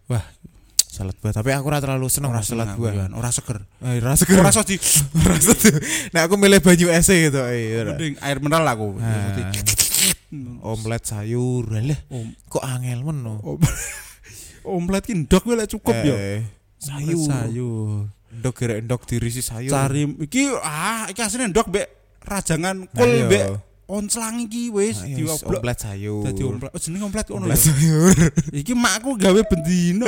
wah, 0.06 0.22
salad 0.86 1.18
buah, 1.18 1.34
tapi 1.34 1.50
aku 1.50 1.66
ora 1.66 1.82
terlalu 1.82 2.06
seneng 2.08 2.30
ora 2.30 2.46
Mas, 2.46 2.50
salad 2.52 2.78
buah. 2.78 2.94
buah, 2.94 3.08
ora 3.18 3.30
seger. 3.34 3.58
Eh, 3.82 3.98
ora 3.98 4.14
seger. 4.14 4.38
Ora 4.38 4.54
iso 4.54 4.62
di 4.62 4.78
Ora 5.26 5.38
seger. 5.42 5.82
Nek 6.14 6.22
aku 6.30 6.36
milih 6.38 6.62
banyu 6.62 6.94
es 6.94 7.10
gitu, 7.10 7.42
eh, 7.50 7.82
ora. 7.82 7.98
mending 7.98 8.14
air 8.22 8.38
mineral 8.38 8.68
aku. 8.70 8.88
Ah. 9.02 9.34
Omelet 10.62 11.04
sayur, 11.04 11.68
lah 11.68 12.00
Om- 12.08 12.36
kok 12.48 12.64
angel 12.64 13.02
men 13.04 13.18
no. 13.20 13.42
om- 13.44 13.60
Omelet 14.78 15.04
ki 15.04 15.26
ndok 15.26 15.44
lek 15.52 15.68
cukup. 15.68 15.92
Eh, 15.92 16.46
Sayur. 16.78 17.18
sayur. 17.18 17.26
sayur. 17.28 18.21
Ndok 18.32 18.54
gerek 18.56 18.80
ndok 18.84 19.02
dirisi 19.04 19.42
sayur. 19.42 19.72
Cari 19.72 20.08
iki 20.24 20.48
ah 20.64 21.08
iki 21.08 21.20
asline 21.20 21.52
ndok 21.52 21.68
mbek 21.68 21.88
rajangan 22.24 22.88
kul 22.88 23.04
Nah, 23.12 23.26
mbek 23.28 23.44
onclang 23.92 24.40
iki 24.48 24.72
wis 24.72 25.04
Ah, 25.04 25.08
iya, 25.08 25.16
dioblok. 25.20 25.60
omplet 25.60 25.78
sayur. 25.78 26.24
Dadi 26.24 26.42
omplet. 26.48 26.72
Oh 26.72 26.80
jenenge 26.80 27.04
omplet 27.04 27.28
Omplet 27.28 27.60
ya. 27.60 27.64
sayur. 27.68 28.16
Iki 28.64 28.74
makku 28.74 29.20
gawe 29.20 29.42
bendino. 29.44 30.08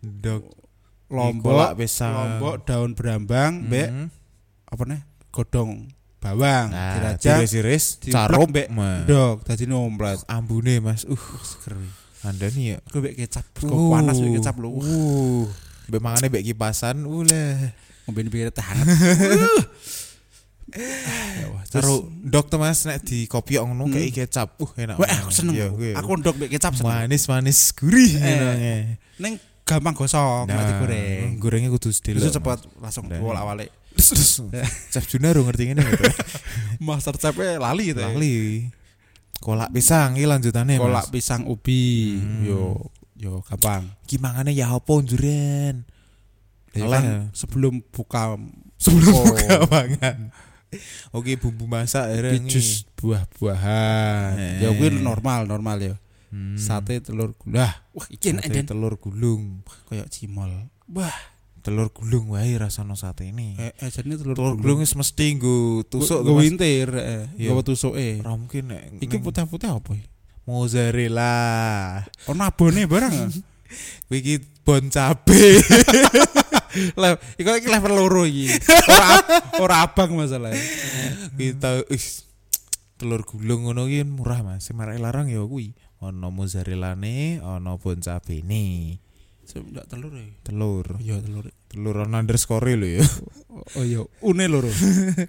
Ndok 0.00 0.42
Lombok, 1.10 1.74
pisang. 1.74 2.14
lombok 2.14 2.54
daun 2.62 2.94
berambang 2.94 3.66
mbek 3.66 3.88
Mhm. 3.90 4.06
apa 4.70 4.82
nih? 4.86 5.00
Godong 5.30 5.90
bawang 6.22 6.70
Nah, 6.70 6.94
dirajang 6.98 7.42
diplek 7.42 7.82
carup 8.10 8.46
mbek 8.50 8.68
ndok 9.06 9.42
dadine 9.42 9.74
omplet. 9.74 10.18
Ambune 10.26 10.78
Mas. 10.78 11.02
Uh, 11.06 11.18
Seger. 11.42 11.78
Anda 12.22 12.46
nih 12.50 12.64
ya. 12.74 12.78
Mbek 12.90 13.14
kecap, 13.16 13.42
kok 13.54 13.70
panas 13.70 14.18
mbek 14.18 14.38
kecap 14.38 14.54
lho. 14.58 14.70
Uh. 14.70 15.46
Mbek 15.90 15.98
mangane 16.00 16.26
mbek 16.30 16.46
kipasan, 16.46 17.02
uleh. 17.02 17.74
Ngombe 18.06 18.22
bir 18.30 18.54
teh 18.54 18.62
hangat. 18.62 18.86
Ya 20.70 21.50
terus- 21.66 22.06
tuh 22.46 22.58
Mas 22.62 22.86
nek 22.86 23.02
di 23.02 23.26
kopiok 23.26 23.66
ngono 23.66 23.90
Hmm. 23.90 23.94
kayak 23.94 24.10
kecap. 24.14 24.54
Uh, 24.62 24.70
enak. 24.78 24.96
Wah, 25.02 25.10
aku 25.10 25.30
seneng. 25.34 25.58
Gue. 25.74 25.98
Aku 25.98 26.14
ndok 26.14 26.38
mbek 26.38 26.50
kecap 26.54 26.78
seneng. 26.78 27.10
manis-manis 27.10 27.74
gurih 27.74 28.14
Eh. 28.22 28.94
Ning 29.18 29.34
gampang 29.66 29.94
gosong 29.94 30.46
nek 30.46 30.62
digoreng. 30.70 31.38
gorengnya 31.42 31.70
kudu 31.70 31.90
sedilok. 31.90 32.22
Bisa 32.22 32.30
cepat 32.30 32.58
langsung 32.78 33.10
Nah. 33.10 33.18
bolak-balik. 33.18 33.70
Chef 34.94 35.04
Juna 35.10 35.34
ro 35.34 35.42
ngerti 35.42 35.74
ngene 35.74 35.82
gitu. 35.82 36.06
Master 36.86 37.18
chef-e 37.18 37.58
lali 37.58 37.90
gitu. 37.90 37.98
ya. 37.98 38.14
Lali. 38.14 38.70
Kolak 39.42 39.72
pisang 39.72 40.14
iki 40.14 40.28
lanjutannya 40.28 40.78
Kolak 40.78 41.10
Mas. 41.10 41.12
pisang 41.12 41.42
ubi. 41.50 42.14
Hmm. 42.14 42.46
Yo 42.46 42.60
yo 43.20 43.44
gampang. 43.44 43.84
Ki 44.08 44.16
mangane 44.16 44.50
ya 44.50 44.72
apa 44.72 44.88
njuren? 44.96 45.84
Ya 46.72 46.86
kan 46.88 47.28
sebelum 47.36 47.84
buka 47.92 48.40
Sebelum 48.80 49.12
Oh. 49.12 49.24
buka 49.28 49.68
mangan. 49.68 50.32
Oke, 51.12 51.34
bumbu 51.36 51.66
masak 51.66 52.08
bareng 52.14 52.46
jus 52.46 52.86
buah-buahan. 52.96 54.38
Eh. 54.38 54.56
Ya 54.64 54.70
kuwi 54.70 55.02
normal, 55.02 55.44
normal 55.44 55.76
ya. 55.82 55.94
Hmm. 56.30 56.54
Sate 56.54 57.02
telur 57.02 57.34
gula. 57.36 57.66
Wah, 57.90 58.06
iki 58.06 58.30
enak 58.30 58.46
Sate 58.46 58.62
telur 58.64 58.94
gulung. 58.96 59.66
Kayak 59.90 60.08
cimol. 60.14 60.70
Wah, 60.88 61.10
Telur 61.60 61.92
gulung 61.92 62.32
wae 62.32 62.56
rasane 62.56 62.96
sate 62.96 63.28
ini. 63.28 63.52
eh, 63.60 63.76
eh 63.76 63.90
jadi 63.92 64.16
telur, 64.16 64.32
telur 64.32 64.56
gulung 64.56 64.80
wis 64.80 64.96
mesti 64.96 65.36
nggo 65.36 65.84
tusuk 65.84 66.24
gue 66.24 66.32
Mas. 66.32 66.40
wintir, 66.48 66.88
eh, 66.96 67.28
gue 67.36 67.62
tusuke. 67.66 68.24
Ora 68.24 68.32
mungkin 68.32 68.72
nek 68.72 68.96
Iki 68.96 69.20
putih-putih 69.20 69.68
apa? 69.68 69.92
ya? 69.92 70.06
Mozzarella. 70.50 71.32
Ono 72.26 72.42
abone 72.42 72.90
barang. 72.90 73.14
iki 74.10 74.42
bon 74.66 74.90
cabe. 74.90 75.62
Lah, 77.00 77.18
iku 77.38 77.50
iki 77.54 77.68
level 77.70 77.94
loro 77.94 78.22
iki. 78.26 78.50
Ora 78.86 79.08
ora 79.62 79.76
abang 79.86 80.18
masalahnya. 80.18 80.58
Kita 81.34 81.86
is 81.90 82.26
telur 82.98 83.22
gulung 83.26 83.66
ngono 83.66 83.86
ki 83.86 84.06
murah 84.06 84.42
Mas. 84.42 84.66
Sing 84.66 84.74
marake 84.74 84.98
larang 85.02 85.30
ya 85.30 85.42
kuwi. 85.42 85.74
Ono 86.00 86.32
mozzarellane, 86.32 87.42
ono 87.44 87.76
bon 87.78 87.98
cabene. 88.00 88.98
Enggak 89.50 89.86
telur 89.90 90.14
ya. 90.14 90.26
Telur. 90.46 90.86
Iya 91.02 91.16
telur. 91.18 91.44
Telur 91.66 91.96
ono 92.06 92.16
underscore 92.18 92.78
lho 92.78 93.02
ya. 93.02 93.06
Oh 93.74 93.84
iya, 93.84 94.02
une 94.22 94.46
loro. 94.46 94.70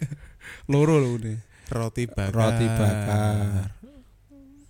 loro 0.71 1.01
lho 1.01 1.17
une. 1.17 1.41
Roti 1.71 2.05
bakar. 2.05 2.33
Roti 2.35 2.67
bakar. 2.69 3.80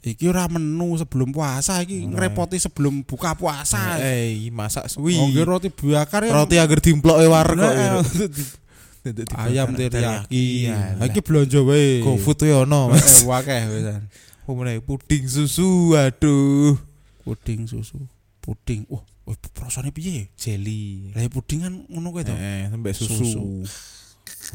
Iki 0.01 0.33
ora 0.33 0.49
menu 0.49 0.97
sebelum 0.97 1.29
puasa 1.29 1.77
iki 1.85 2.01
Ora. 2.09 2.25
ngrepoti 2.25 2.57
sebelum 2.57 3.05
buka 3.05 3.37
puasa. 3.37 4.01
Eh, 4.01 4.33
iki 4.33 4.49
masak 4.49 4.89
suwi. 4.89 5.13
Oh, 5.13 5.29
roti 5.45 5.69
bakar 5.69 6.25
ya. 6.25 6.33
Roti 6.33 6.57
agar 6.57 6.81
dimploke 6.81 7.29
warga 7.29 7.69
Nah, 7.69 7.73
ya. 7.77 7.89
ayam 9.45 9.77
teriyaki. 9.77 10.65
Iya. 10.65 10.97
Ha, 10.97 11.05
Iki 11.05 11.21
belanja 11.21 11.61
wae. 11.61 12.01
GoFood 12.01 12.49
ya 12.49 12.65
ono, 12.65 12.89
Mas. 12.89 13.21
Eh, 13.21 13.27
wakeh 13.29 13.61
wisan. 13.69 14.01
Apa 14.41 14.49
meneh 14.57 14.81
puding 14.81 15.29
susu, 15.29 15.93
aduh. 15.93 16.73
Puding 17.21 17.69
susu. 17.69 18.01
Puding. 18.41 18.89
Wah, 18.89 19.05
oh, 19.29 19.37
rasane 19.61 19.93
piye? 19.93 20.33
Jelly. 20.33 21.13
Lah 21.13 21.29
puding 21.29 21.61
kan 21.61 21.73
ngono 21.85 22.09
kuwi 22.09 22.25
to. 22.25 22.33
Eh, 22.33 22.73
sampai 22.73 22.93
susu. 22.97 23.21
Susu. 23.21 23.45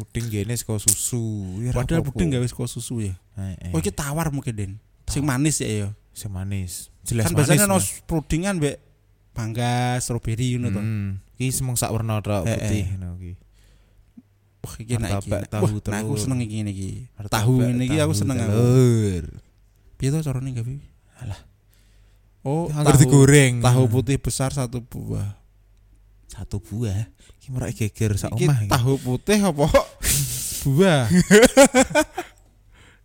Puding 0.02 0.26
gene 0.26 0.58
saka 0.58 0.82
susu. 0.82 1.22
Padahal 1.70 2.02
puding 2.02 2.34
gawe 2.34 2.46
saka 2.50 2.66
susu 2.66 2.98
ya. 2.98 3.14
Eh, 3.38 3.70
eh. 3.70 3.72
Oh, 3.74 3.78
iki 3.78 3.94
tawar 3.94 4.34
mungkin 4.34 4.54
Den. 4.58 4.72
Sing 5.06 5.22
manis 5.22 5.56
ya 5.58 5.68
ya. 5.68 5.88
Sing 6.10 6.28
manis. 6.28 6.90
Jelas 7.02 7.24
Kan 7.24 7.32
manis. 7.32 7.38
biasanya 7.46 7.66
no 7.66 7.78
Mas. 7.78 8.02
pudingan 8.04 8.56
mbek 8.56 8.76
mangga, 9.32 9.96
stroberi 9.98 10.56
ngono 10.56 10.68
to. 10.70 10.80
Hmm. 10.80 11.08
Iki 11.36 11.52
semong 11.52 11.76
sak 11.76 11.90
warna 11.90 12.18
tok 12.18 12.42
Eh, 12.42 12.52
putih 12.52 12.82
eh. 12.82 12.86
ngono 12.92 13.08
iki. 13.16 13.32
Wah, 14.58 14.74
iki 14.76 14.92
enak 14.92 15.10
iki. 15.12 15.30
Martabak 15.30 15.40
Wah, 15.62 15.70
tahu 15.70 15.92
nah, 15.92 16.00
aku 16.00 16.14
seneng 16.16 16.38
iki 16.40 16.54
ngene 16.56 16.70
iki. 16.72 16.90
Martabak 17.12 17.32
Tahu 17.36 17.52
ngene 17.62 17.82
iki 17.84 17.96
aku 17.98 18.12
seneng 18.12 18.36
aku. 18.36 18.58
Piye 19.96 20.08
to 20.10 20.18
carane 20.20 20.50
gawe? 20.50 20.74
Alah. 21.18 21.40
Oh, 22.42 22.66
tahu- 22.66 23.00
digoreng. 23.00 23.58
Tahu 23.58 23.82
putih 23.86 24.16
besar 24.16 24.50
satu 24.50 24.78
buah. 24.80 25.38
satu 26.26 26.58
buah. 26.58 27.06
Iki 27.38 27.48
merak 27.48 27.72
geger 27.72 28.12
sak 28.16 28.28
omah. 28.30 28.66
tahu 28.66 28.98
putih 28.98 29.38
apa 29.40 29.66
buah? 30.64 31.06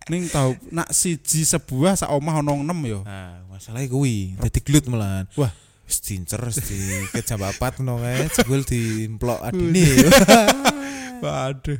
Ning 0.09 0.27
tahu 0.27 0.55
nak 0.69 0.89
siji 0.89 1.43
sebuah 1.43 1.95
sak 1.95 2.09
omah 2.09 2.39
ono 2.39 2.55
6 2.57 2.83
yo. 2.83 2.99
Nah, 3.03 3.43
masalahnya 3.47 3.87
kuwi, 3.87 4.35
dadi 4.35 4.59
glut 4.59 4.85
malahan. 4.87 5.27
Wah. 5.35 5.51
wis 5.81 5.99
dincer 5.99 6.39
wis 6.41 6.57
di 6.63 6.79
kejam 7.11 7.37
papat 7.37 7.77
ngono 7.77 7.99
kae, 7.99 8.25
jebul 8.31 8.63
diemplok 8.63 9.39
adine. 9.43 10.07
Waduh. 11.21 11.77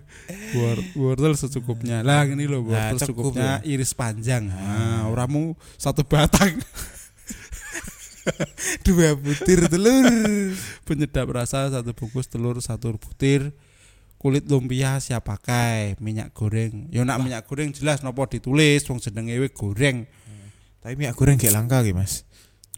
Wor- 0.53 0.85
Wortel 0.93 1.33
secukupnya. 1.33 2.03
Lah 2.03 2.21
gini 2.23 2.45
loh, 2.45 2.61
Nah, 2.61 2.91
wortel 2.91 2.99
cukup 3.01 3.33
secukupnya 3.33 3.57
ya. 3.57 3.65
iris 3.65 3.91
panjang. 3.95 4.45
Nah, 4.45 5.07
oramu 5.07 5.55
satu 5.75 6.03
batang 6.03 6.59
Dua 8.85 9.15
butir 9.15 9.65
telur. 9.65 10.05
penyedap 10.85 11.25
rasa 11.31 11.71
satu 11.71 11.91
bungkus 11.91 12.27
telur 12.27 12.59
satu 12.59 12.93
butir 12.93 13.51
kulit 14.21 14.45
lumpia 14.45 15.01
siap 15.01 15.25
pakai 15.25 15.97
minyak 15.97 16.29
goreng 16.31 16.85
yo 16.87 17.01
nak 17.01 17.17
minyak 17.17 17.41
goreng 17.41 17.73
jelas 17.73 18.05
nopo 18.05 18.21
ditulis 18.23 18.85
wong 18.85 19.01
jenenge 19.01 19.33
we 19.35 19.49
goreng 19.49 20.05
Tapi 20.77 20.93
minyak 20.95 21.13
goreng 21.13 21.37
gak 21.37 21.49
langka 21.49 21.81
ki, 21.81 21.93
Mas. 21.93 22.25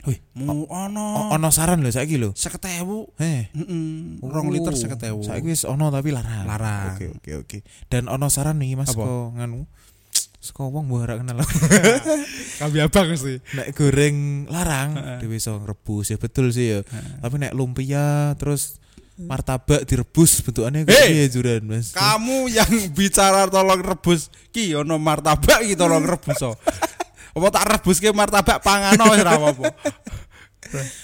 wih 0.04 0.20
O- 0.44 0.68
ono 0.68 1.32
ono 1.32 1.48
saran 1.50 1.80
lho 1.80 1.88
saiki 1.88 2.16
lho. 2.16 2.32
seket 2.34 2.64
ewu 2.80 3.08
Eh, 3.16 3.48
Mm-mm, 3.52 4.20
rong 4.20 4.52
liter 4.52 4.72
seket 4.74 5.00
ewu 5.08 5.24
Saiki 5.24 5.48
wis 5.48 5.64
ono 5.64 5.88
tapi 5.88 6.12
larang. 6.12 6.44
Larang. 6.44 6.96
Oke, 6.96 7.08
oke, 7.16 7.32
oke. 7.40 7.58
Dan 7.88 8.08
ono 8.08 8.28
saran 8.28 8.60
nih 8.60 8.76
Mas 8.76 8.92
kok 8.92 9.08
nganu. 9.36 9.64
Saka 10.40 10.68
wong 10.68 10.88
mbok 10.88 11.00
ora 11.02 11.16
kenal. 11.16 11.40
kami 12.60 12.78
abang 12.80 13.16
sih 13.16 13.40
nek 13.54 13.72
goreng 13.72 14.44
larang 14.48 14.92
Heeh. 14.96 15.18
dhewe 15.24 15.36
iso 15.36 15.56
ngrebus 15.56 16.12
ya 16.12 16.18
betul 16.18 16.52
sih 16.52 16.68
ya. 16.72 16.80
Heeh. 16.84 17.20
Tapi 17.20 17.36
nek 17.40 17.56
lumpia 17.56 18.36
terus 18.36 18.83
martabak 19.16 19.84
direbus 19.84 20.42
bentukannya 20.42 20.84
kayak 20.84 20.94
Hei! 20.96 21.10
piye 21.12 21.26
juran 21.28 21.62
Mas? 21.64 21.92
kamu 21.92 22.50
yang 22.50 22.68
bicara 22.92 23.46
tolong 23.46 23.80
rebus 23.80 24.22
ki 24.50 24.74
ono 24.76 24.98
martabak 24.98 25.62
ki 25.62 25.74
tolong 25.74 26.02
rebus 26.02 26.34
so 26.36 26.58
apa 27.36 27.48
tak 27.50 27.66
rebus 27.68 27.98
ke 27.98 28.10
martabak 28.10 28.58
pangano 28.60 29.06
wis 29.08 29.22
ora 29.22 29.34
apa 29.36 29.70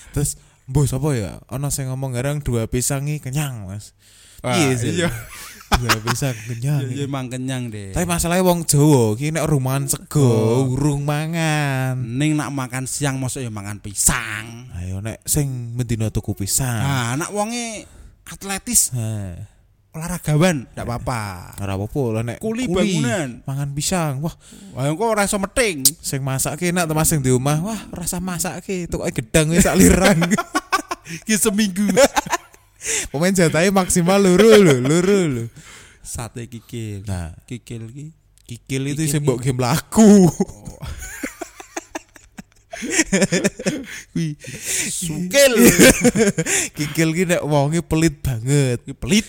Terus 0.09 0.33
bos 0.65 0.89
apa 0.89 1.09
ya? 1.11 1.37
Ono 1.47 1.69
sing 1.69 1.85
ngomong 1.85 2.09
garang 2.09 2.37
dua 2.39 2.65
pisang 2.65 3.05
iki 3.05 3.21
kenyang, 3.23 3.65
Mas. 3.65 3.93
Iya 4.41 4.73
sih. 4.73 4.91
iya 4.95 5.09
Dua 5.69 5.93
pisang 6.01 6.33
kenyang. 6.43 6.89
iya 6.89 6.95
iki. 6.95 7.05
emang 7.05 7.29
kenyang 7.29 7.69
deh 7.69 7.91
Tapi 7.91 8.07
masalahnya 8.07 8.41
wong 8.41 8.65
Jawa 8.65 9.13
iki 9.13 9.29
nek 9.29 9.45
rumahan 9.45 9.85
sego, 9.85 10.25
Oh. 10.25 10.65
urung 10.67 11.03
mangan. 11.03 12.01
Ning 12.01 12.33
nak 12.33 12.49
makan 12.49 12.85
siang 12.85 13.21
mosok 13.21 13.41
ya 13.41 13.51
mangan 13.51 13.77
pisang. 13.77 14.73
Ayo 14.73 14.97
nek 14.99 15.21
sing 15.23 15.45
mendino 15.75 16.09
tuku 16.09 16.33
pisang. 16.33 16.81
Nah, 16.81 17.13
anak 17.13 17.29
wonge 17.29 17.85
atletis 18.29 18.89
Ha. 18.91 19.33
olahragawan 19.89 20.69
ndak 20.69 20.85
apa-apa. 20.85 21.57
Ora 21.57 21.73
apa-apa 21.73 22.03
lah 22.13 22.21
nek 22.23 22.37
Kuli 22.37 22.69
bangunan. 22.69 23.41
mangan 23.43 23.69
pisang. 23.71 24.21
Wah, 24.21 24.35
Wah, 24.71 24.85
engko 24.85 25.05
ora 25.07 25.25
iso 25.25 25.35
meting. 25.35 25.81
sing 25.97 26.21
masak 26.21 26.61
enak 26.61 26.85
teman 26.85 27.03
sing 27.03 27.19
di 27.19 27.29
omah. 27.29 27.57
Wah, 27.59 27.81
rasa 27.89 28.17
masak 28.17 28.61
ki 28.61 28.85
tukoke 28.85 29.11
gedang 29.15 29.49
wis 29.49 29.65
sak 29.65 29.73
lirang. 29.75 30.21
Ki 31.25 31.33
seminggu. 31.35 31.89
Pemain 33.09 33.33
jatahe 33.33 33.73
maksimal 33.73 34.21
loro 34.21 34.53
lho, 34.55 34.77
loro 34.77 35.19
lho. 35.25 35.43
Sate 35.99 36.45
kikil. 36.45 37.01
Nah, 37.03 37.33
Kikil 37.43 37.89
ki 37.89 38.05
kikil 38.45 38.93
itu 38.93 39.09
sing 39.09 39.25
mbok 39.25 39.41
game 39.41 39.57
laku. 39.57 40.05
kuwi 44.13 44.35
sukil. 44.89 45.53
kikil 46.77 47.09
ki 47.15 47.23
nek 47.29 47.41
wonge 47.43 47.81
pelit 47.83 48.15
banget. 48.23 48.79
Ki 48.85 48.93
pelit. 48.93 49.27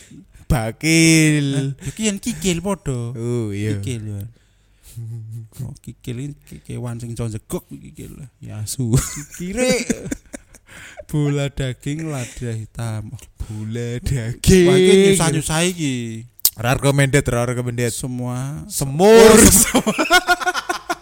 Bakil. 0.51 1.79
Ki 1.95 2.11
yen 2.11 2.19
kikil 2.19 2.59
padha. 2.63 3.15
Oh 3.15 3.55
iya. 3.55 3.79
Kikil 3.79 4.03
ya. 4.19 4.23
Oh, 5.61 5.75
kikil 5.85 6.17
iki 6.25 6.35
ke- 6.41 6.63
kewan 6.73 6.97
sing 7.01 7.13
iso 7.13 7.29
njegok 7.29 7.69
kikil. 7.69 8.17
Ya 8.41 8.65
su. 8.67 8.91
Kire. 9.37 9.85
bola 11.11 11.51
daging 11.51 12.07
lada 12.11 12.51
hitam. 12.55 13.11
Gula 13.45 13.99
Wah, 13.99 14.31
iki 14.39 14.41
daging. 14.41 15.01
nyusah-nyusah 15.11 15.61
iki. 15.67 16.25
Recommended, 16.57 17.25
recommended. 17.27 17.91
Semua 17.93 18.63
Semur. 18.69 19.37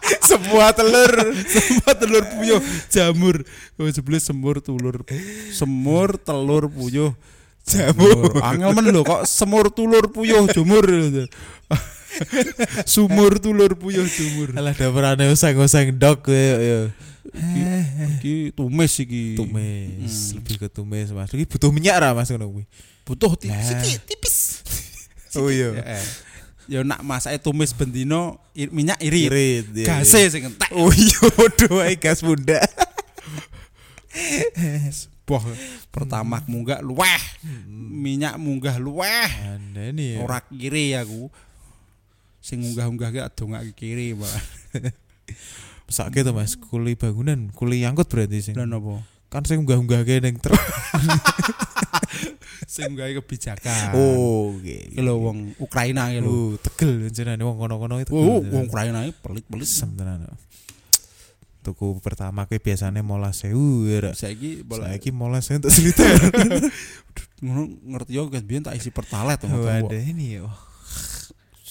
Semua 0.29 0.73
telur. 0.73 1.13
semua 1.47 1.93
telur 1.97 2.25
puyuh 2.33 2.61
jamur. 2.89 3.37
Oh, 3.77 3.89
sebelah 3.89 4.21
semur 4.21 4.57
telur. 4.61 5.03
Semur 5.53 6.17
telur 6.17 6.69
puyuh 6.69 7.13
Jamur. 7.69 8.41
Angel 8.41 8.73
men 8.73 8.89
lho 8.89 9.05
kok 9.05 9.29
semur 9.29 9.69
tulur 9.69 10.09
puyuh 10.09 10.49
jumur. 10.49 10.85
Sumur 12.89 13.37
tulur 13.39 13.77
puyuh 13.77 14.09
jumur. 14.09 14.57
Alah 14.57 14.73
dapurane 14.73 15.29
usang-usang 15.29 15.93
dok 15.93 16.25
kowe 16.25 16.33
ya. 16.35 16.89
Iki, 17.29 17.63
iki 18.17 18.35
tumis 18.57 18.95
iki. 18.99 19.37
Tumis, 19.37 20.33
Hmm. 20.33 20.41
lebih 20.41 20.55
ke 20.65 20.69
tumis 20.73 21.13
Mas. 21.13 21.29
Iki 21.29 21.45
butuh 21.45 21.69
minyak 21.69 22.01
ra 22.01 22.17
Mas 22.17 22.33
ngono 22.33 22.49
kuwi. 22.49 22.65
Butuh 23.05 23.37
ti- 23.37 23.53
Nah. 23.53 23.61
tipis. 24.09 24.65
Oh 25.37 25.53
Ya, 25.53 25.77
iya. 25.77 26.01
Ya 26.69 26.85
nak 26.85 27.01
masake 27.01 27.41
tumis 27.41 27.73
bendino 27.73 28.37
i- 28.53 28.69
minyak 28.69 29.01
irit. 29.01 29.33
Irit. 29.33 29.67
iya, 29.73 29.85
iya. 29.89 30.05
Gase 30.05 30.29
sing 30.29 30.45
entek. 30.45 30.69
Oh 30.77 30.93
iya 30.93 31.21
podo 31.33 31.81
ae 31.81 31.97
gas 31.97 32.21
bunda. 32.21 32.61
Boh, 35.29 35.45
pertama 35.93 36.41
munggah 36.45 36.81
luweh. 36.81 37.21
Minyak 37.73 38.41
munggah 38.41 38.77
luweh. 38.81 39.29
Anda 39.45 39.93
nih. 39.93 40.21
Ora 40.21 40.41
kiri 40.45 40.97
aku. 40.97 41.29
Sing 42.41 42.65
unggah-unggah 42.65 43.13
ki 43.13 43.21
adongake 43.21 43.73
kiri, 43.77 44.17
Pak. 44.17 44.33
Pesake 45.89 46.25
to 46.25 46.33
Mas, 46.33 46.57
kuli 46.57 46.97
bangunan, 46.97 47.53
kuli 47.53 47.85
angkut 47.85 48.09
berarti 48.09 48.41
sing. 48.41 48.55
Lan 48.57 48.73
apa? 48.73 49.05
Kan 49.29 49.45
sing 49.45 49.61
unggah-unggahke 49.61 50.25
ning 50.25 50.41
truk. 50.41 50.57
Sing 52.69 52.93
gawe 52.93 53.09
kebijakan. 53.25 53.97
Oh, 53.97 54.53
oke. 54.61 54.93
Iki 54.93 55.01
lho 55.01 55.17
wong 55.17 55.57
Ukraina 55.57 56.13
iki 56.13 56.21
lho. 56.21 56.29
Oh, 56.29 56.51
tegel 56.61 57.09
jenenge 57.09 57.41
wong 57.41 57.57
kono-kono 57.57 57.97
itu. 57.97 58.13
Oh, 58.13 58.45
wong 58.45 58.69
Ukraina 58.69 59.09
iki 59.09 59.17
pelit-pelit. 59.25 59.65
tenan. 59.97 60.29
Tuku 61.65 61.97
pertama 62.05 62.45
kuwi 62.45 62.61
biasane 62.61 63.01
molas 63.01 63.41
sewu 63.41 63.89
ya. 63.89 64.13
Saiki 64.13 64.61
bola 64.69 64.93
Saiki 64.93 65.11
molas 65.17 65.49
untuk 65.49 65.73
seliter. 65.77 66.05
ngono 67.45 67.73
ngerti 67.89 68.19
yo 68.19 68.29
kan 68.29 68.45
biyen 68.45 68.67
tak 68.67 68.77
isi 68.77 68.93
pertalet 68.93 69.41
ngono. 69.49 69.65
ada 69.65 69.97
ini 69.97 70.37
ya. 70.37 70.45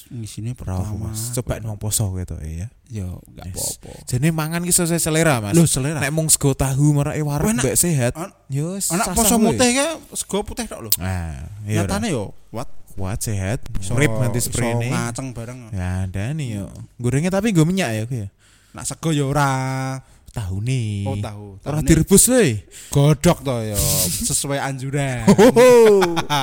Ngisine 0.08 0.56
pertama. 0.56 1.12
Mas. 1.12 1.32
Coba 1.36 1.60
nang 1.60 1.76
poso 1.76 2.08
gitu 2.16 2.36
ya. 2.40 2.68
Yo 2.88 3.20
enggak 3.28 3.52
Yes. 3.52 3.56
apa-apa. 3.56 3.90
Jadi 4.08 4.28
mangan 4.32 4.62
ki 4.64 4.72
sesuai 4.72 5.00
selera, 5.00 5.44
Mas. 5.44 5.54
Lho 5.54 5.68
selera. 5.68 6.00
Nek 6.00 6.12
mung 6.16 6.32
sego 6.32 6.56
tahu 6.56 6.96
marake 6.96 7.20
Wah, 7.22 7.40
warung 7.40 7.60
mbek 7.60 7.76
sehat. 7.76 8.16
Yo 8.48 8.80
Anak 8.80 9.12
poso 9.12 9.36
wae. 9.36 9.52
putih 9.52 9.70
ka 9.76 9.88
sego 10.16 10.38
putih 10.48 10.66
tok 10.66 10.80
lho. 10.88 10.92
Nah, 10.98 11.44
iya. 11.68 11.84
Nyatane 11.84 12.08
yo 12.12 12.32
kuat. 12.52 12.70
kuat 12.98 13.22
sehat, 13.22 13.62
rib 13.94 14.10
nanti 14.10 14.42
iso 14.42 14.50
sprene. 14.50 14.90
ngaceng 14.90 15.30
bareng. 15.30 15.70
Ya 15.70 16.10
ada 16.10 16.34
nih 16.34 16.58
yo. 16.58 16.66
Gorengnya 16.98 17.30
tapi 17.30 17.54
gue 17.54 17.62
minyak 17.62 17.94
ya 17.94 18.04
ya. 18.10 18.28
Nak 18.74 18.90
sego 18.90 19.14
yo 19.14 19.30
ora. 19.30 20.02
Tahu 20.38 20.58
nih. 20.62 21.02
Oh 21.04 21.18
tahu. 21.18 21.46
Ora 21.60 21.82
direbus 21.82 22.30
we. 22.30 22.62
godhog 22.88 23.42
to 23.42 23.58
yo 23.66 23.80
sesuai 24.22 24.62
anjuran. 24.62 25.26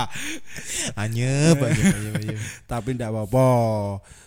Anyep, 0.96 1.56
anyep. 1.62 2.38
Tapi 2.66 2.88
ndak 2.92 3.10
apa-apa. 3.10 3.46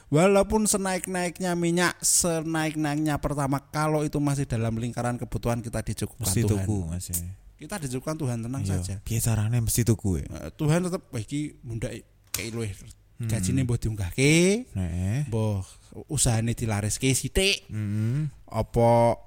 Walaupun 0.07 0.63
senaik-naiknya 0.63 1.51
minyak, 1.53 1.99
senaik-naiknya 1.99 3.19
pertama 3.19 3.59
kalau 3.59 4.01
itu 4.01 4.15
masih 4.17 4.47
dalam 4.47 4.71
lingkaran 4.73 5.19
kebutuhan 5.19 5.59
kita 5.59 5.83
dicukupkan 5.83 6.23
Mesti 6.25 6.41
Tuhan. 6.41 6.63
tuku 6.63 6.77
Mas. 6.87 7.11
ya. 7.11 7.27
Kita 7.57 7.75
dicukupkan 7.75 8.15
Tuhan 8.15 8.37
tenang 8.39 8.63
Iya. 8.63 8.71
saja. 8.79 8.95
Piye 9.03 9.19
carane 9.19 9.59
mesti 9.59 9.83
tuku 9.83 10.23
ya. 10.23 10.25
Eh, 10.29 10.51
Tuhan 10.53 10.87
tetap 10.87 11.03
wah 11.05 11.19
iki 11.19 11.59
mundak 11.59 11.91
kayak 12.31 12.51
luwih 12.53 12.71
Hmm. 13.17 13.25
gajine 13.27 13.65
mbok 13.65 13.81
diunggahke, 13.81 14.33
Nek. 14.71 15.25
mbok 15.27 15.65
usahane 16.05 16.53
dilariske 16.53 17.09
sithik, 17.11 17.65
Heeh. 17.65 18.29
apa 18.45 19.17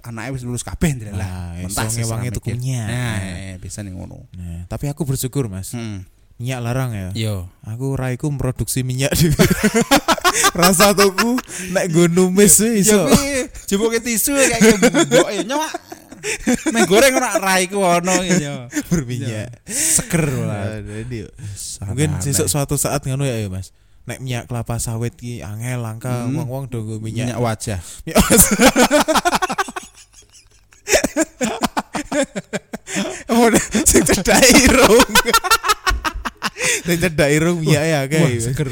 anaknya 0.00 0.30
wis 0.30 0.42
lulus 0.42 0.62
kabeh 0.62 0.94
Nah, 1.10 1.18
lah. 1.56 1.58
iso 1.60 1.86
sih 1.86 2.00
ngewangi 2.00 2.28
serame 2.28 2.36
tuku 2.36 2.48
mikir. 2.48 2.60
minyak. 2.60 2.86
Nah, 2.86 3.16
eh, 3.18 3.54
bisa 3.56 3.78
nih 3.80 3.92
ngono. 3.92 4.30
Nah, 4.32 4.64
tapi 4.66 4.86
aku 4.86 5.02
bersyukur 5.02 5.46
Mas. 5.46 5.72
Heeh. 5.72 6.06
Minyak 6.38 6.60
larang 6.62 6.90
ya. 6.92 7.08
Yo. 7.12 7.36
Aku 7.64 7.92
raiku 7.92 8.30
memproduksi 8.30 8.82
minyak 8.82 9.10
di 9.12 9.26
Rasa 10.54 10.94
tuku 10.94 11.34
nek 11.72 11.86
gue 11.88 12.06
numis 12.06 12.62
iso. 12.62 12.94
Ya 12.94 13.10
kuwi 13.10 13.30
jeboke 13.66 13.98
tisu 13.98 14.38
kayak 14.38 14.78
mboke 14.78 15.34
nyok. 15.42 15.70
Nang 16.68 16.82
goreng 16.84 17.14
ora 17.14 17.38
raiku 17.38 17.78
ono 17.78 18.22
ya. 18.22 18.70
berminyak. 18.90 19.50
Seger 19.66 20.24
lah. 20.40 20.78
Dia. 21.04 21.26
Mungkin 21.84 22.18
sesuk 22.18 22.46
suatu 22.46 22.78
saat 22.78 23.02
ngono 23.02 23.22
ya, 23.22 23.34
ya 23.34 23.50
Mas. 23.50 23.74
Nek 24.06 24.18
minyak 24.18 24.46
kelapa 24.46 24.78
sawit 24.78 25.12
ki 25.12 25.42
angel 25.42 25.82
langka 25.82 26.22
Hmm. 26.22 26.38
wong-wong 26.38 26.64
do 26.66 26.80
nggo 26.80 26.96
minyak. 26.98 27.28
minyak 27.28 27.38
wajah. 27.40 27.78
Minyak 28.04 28.22
Oh, 33.28 33.44
sing 33.88 34.00
cedak 34.28 34.44
irung. 34.60 35.08
Sing 36.86 36.98
cedak 37.00 37.30
irung 37.32 37.58
ya 37.64 37.80
Wah, 37.80 38.04
kae. 38.04 38.36
seger. 38.40 38.68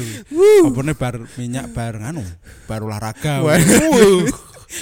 Opone 0.65 0.93
bar 0.93 1.17
minyak 1.37 1.73
bar 1.73 1.97
anu, 1.97 2.21
bar 2.69 2.85
olahraga. 2.85 3.41
Wah. 3.41 3.57
Wuh. 3.57 4.29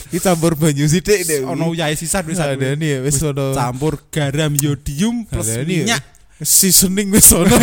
Ki 0.09 0.17
campur 0.17 0.57
banyu 0.57 0.89
sithik 0.89 1.23
deh. 1.29 1.45
Ono 1.45 1.71
uyahe 1.71 1.93
sisan 1.93 2.25
wis 2.25 2.41
ada 2.41 2.57
aku. 2.57 2.75
nih 2.75 2.99
ya 2.99 2.99
wis 3.05 3.21
ono. 3.21 3.53
Campur 3.53 4.01
garam 4.09 4.51
yodium 4.57 5.23
plus 5.29 5.47
ya. 5.53 5.61
minyak. 5.61 6.01
Seasoning 6.41 7.13
wis 7.13 7.29
ono. 7.31 7.53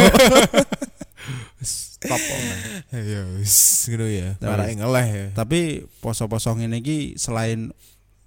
Top. 2.03 2.19
omen. 2.19 2.59
Ya 2.95 3.23
wis 3.39 3.87
ngono 3.91 4.07
ya. 4.07 4.39
Marake 4.39 4.75
wis. 4.75 4.79
ngeleh 4.79 5.07
ya. 5.11 5.27
Tapi 5.35 5.87
poso-poso 5.99 6.55
ngene 6.55 6.79
iki 6.79 7.19
selain 7.19 7.75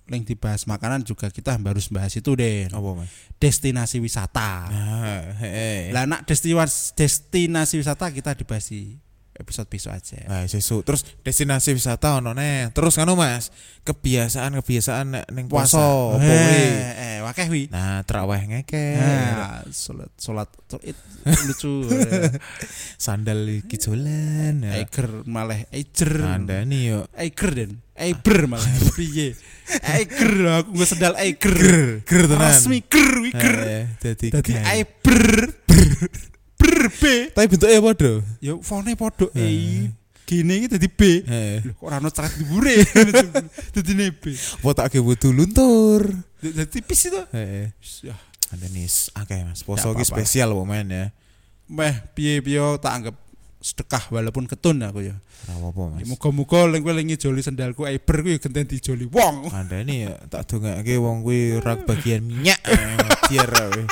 yang 0.06 0.22
dibahas 0.22 0.70
makanan 0.70 1.02
juga 1.02 1.34
kita 1.34 1.58
harus 1.58 1.90
bahas 1.90 2.14
itu 2.14 2.32
deh 2.38 2.70
Mas? 3.02 3.10
destinasi 3.42 3.98
wisata. 3.98 4.70
Nah, 4.70 5.22
heeh. 5.42 5.90
Lah 5.90 6.06
nak 6.06 6.30
destinasi 6.30 6.94
destinasi 6.94 7.82
wisata 7.82 8.14
kita 8.14 8.38
dibahas 8.38 8.70
di 8.70 9.02
episode 9.36 9.68
besok 9.68 9.94
aja. 9.94 10.20
Nah, 10.26 10.44
sesuk 10.48 10.82
terus 10.84 11.04
destinasi 11.22 11.76
wisata 11.76 12.18
ono 12.18 12.32
neh. 12.32 12.72
Terus 12.72 12.96
kanu 12.96 13.20
Mas, 13.20 13.52
kebiasaan-kebiasaan 13.84 15.28
ning 15.32 15.46
poso 15.52 16.16
apa 16.16 16.24
eh, 16.24 16.32
kuwi? 16.32 16.64
eh, 16.96 17.18
wakeh 17.24 17.48
wi. 17.52 17.64
Nah, 17.70 18.02
traweh 18.08 18.42
ngeke. 18.48 18.86
Nah, 18.98 19.62
salat 19.70 20.12
salat 20.16 20.50
lucu. 21.48 21.88
Sandal 23.06 23.44
iki 23.50 23.76
jolan. 23.78 24.64
Eiger 24.66 25.24
malah 25.28 25.64
Eiger. 25.72 26.24
Andani 26.24 26.80
yo. 26.90 27.00
Eiger 27.16 27.52
den. 27.52 27.72
Eiber 27.96 28.52
malah 28.52 28.68
piye. 29.00 29.36
Eiger 29.88 30.34
aku 30.60 30.70
nggak 30.76 30.90
sendal 30.90 31.14
Eiger. 31.16 31.56
Ger, 32.04 32.24
tenan. 32.28 32.52
Resmi 32.52 32.84
ger 32.84 33.12
wi 33.24 33.32
ger. 33.32 33.58
Eh, 33.64 33.86
Dadi 34.00 34.28
Dadi 34.32 34.52
ger. 34.52 34.64
Eiber. 34.68 35.20
B. 36.96 37.04
Tapi 37.32 37.46
bentuknya 37.52 37.80
padha. 37.80 38.12
Ya 38.40 38.54
fone 38.60 38.92
padha 38.96 39.28
Eh. 39.36 39.44
E. 39.44 39.56
Gini 40.26 40.66
iki 40.66 40.68
dadi 40.74 40.90
B. 40.90 41.22
Heeh. 41.22 41.62
Lho 41.70 41.74
kok 41.78 41.86
ora 41.86 42.02
ono 42.02 42.10
ceret 42.10 42.34
dibure. 42.34 42.82
Dadi 43.78 43.94
ne 43.94 44.10
B. 44.10 44.34
Apa 44.34 44.70
tak 44.74 44.98
ge 44.98 45.00
wudu 45.04 45.30
luntur. 45.30 46.10
Dadi 46.42 46.66
tipis 46.66 47.14
itu. 47.14 47.22
Heeh. 47.30 47.70
Ya, 48.02 48.18
Ada 48.50 48.66
nih 48.74 48.90
akeh 49.14 49.40
Mas. 49.46 49.62
Poso 49.62 49.94
iki 49.94 50.02
spesial 50.02 50.50
pemain 50.58 50.86
ya. 50.86 51.06
meh 51.66 51.98
piye-piye 52.14 52.78
tak 52.78 52.94
anggap 52.94 53.16
sedekah 53.58 54.14
walaupun 54.14 54.46
ketun 54.46 54.78
aku 54.86 55.02
ya. 55.02 55.18
Ora 55.46 55.54
apa-apa 55.62 55.82
Mas. 55.98 56.06
Muga-muga 56.10 56.70
leng 56.70 56.82
kowe 56.82 56.94
leng 56.94 57.10
joli 57.18 57.42
sendalku 57.42 57.86
Eiber 57.86 58.22
kuwi 58.22 58.42
genten 58.42 58.66
dijoli 58.66 59.06
wong. 59.06 59.50
Anda 59.54 59.82
ini 59.82 60.10
ya 60.10 60.14
tak 60.30 60.50
dongake 60.50 60.98
wong 60.98 61.22
kuwi 61.22 61.58
rak 61.62 61.86
bagian 61.86 62.26
minyak 62.26 62.62
biar 63.30 63.50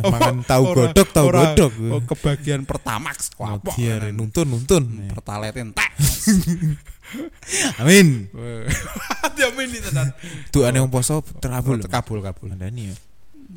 Makan 0.00 0.46
tahu 0.46 0.64
godok 0.72 1.08
tahu 1.10 1.26
godok. 1.30 1.72
Oh, 1.90 2.02
kebagian 2.04 2.62
pertamax 2.68 3.32
kuapok. 3.34 3.74
Biar 3.74 4.12
nuntun 4.14 4.46
nuntun. 4.48 5.10
Pertalite 5.10 5.60
entek. 5.60 5.90
Amin. 7.82 8.30
Diamin 9.36 9.68
itu 9.74 9.90
tenan. 9.90 10.14
Tuane 10.54 10.78
wong 10.78 10.92
poso 10.92 11.24
terabul. 11.42 11.82
Kabul 11.82 12.22
kabul. 12.22 12.54
Anda 12.54 12.70
ini 12.70 12.92
ya. 12.92 12.96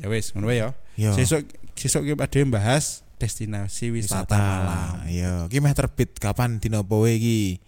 Ya 0.04 0.06
wis, 0.10 0.34
ngono 0.34 0.50
ya. 0.50 0.74
Yo. 0.98 1.14
Sesuk 1.14 1.46
sesuk 1.78 2.02
ki 2.02 2.12
ada 2.18 2.36
yang 2.38 2.50
bahas 2.50 3.06
destinasi 3.18 3.94
wisata, 3.94 4.34
malam. 4.34 5.06
Yo, 5.06 5.34
ki 5.46 5.62
meh 5.62 5.74
terbit 5.74 6.18
kapan 6.18 6.58
dina 6.58 6.82
apa 6.82 6.94
wae 6.98 7.14
iki? 7.14 7.62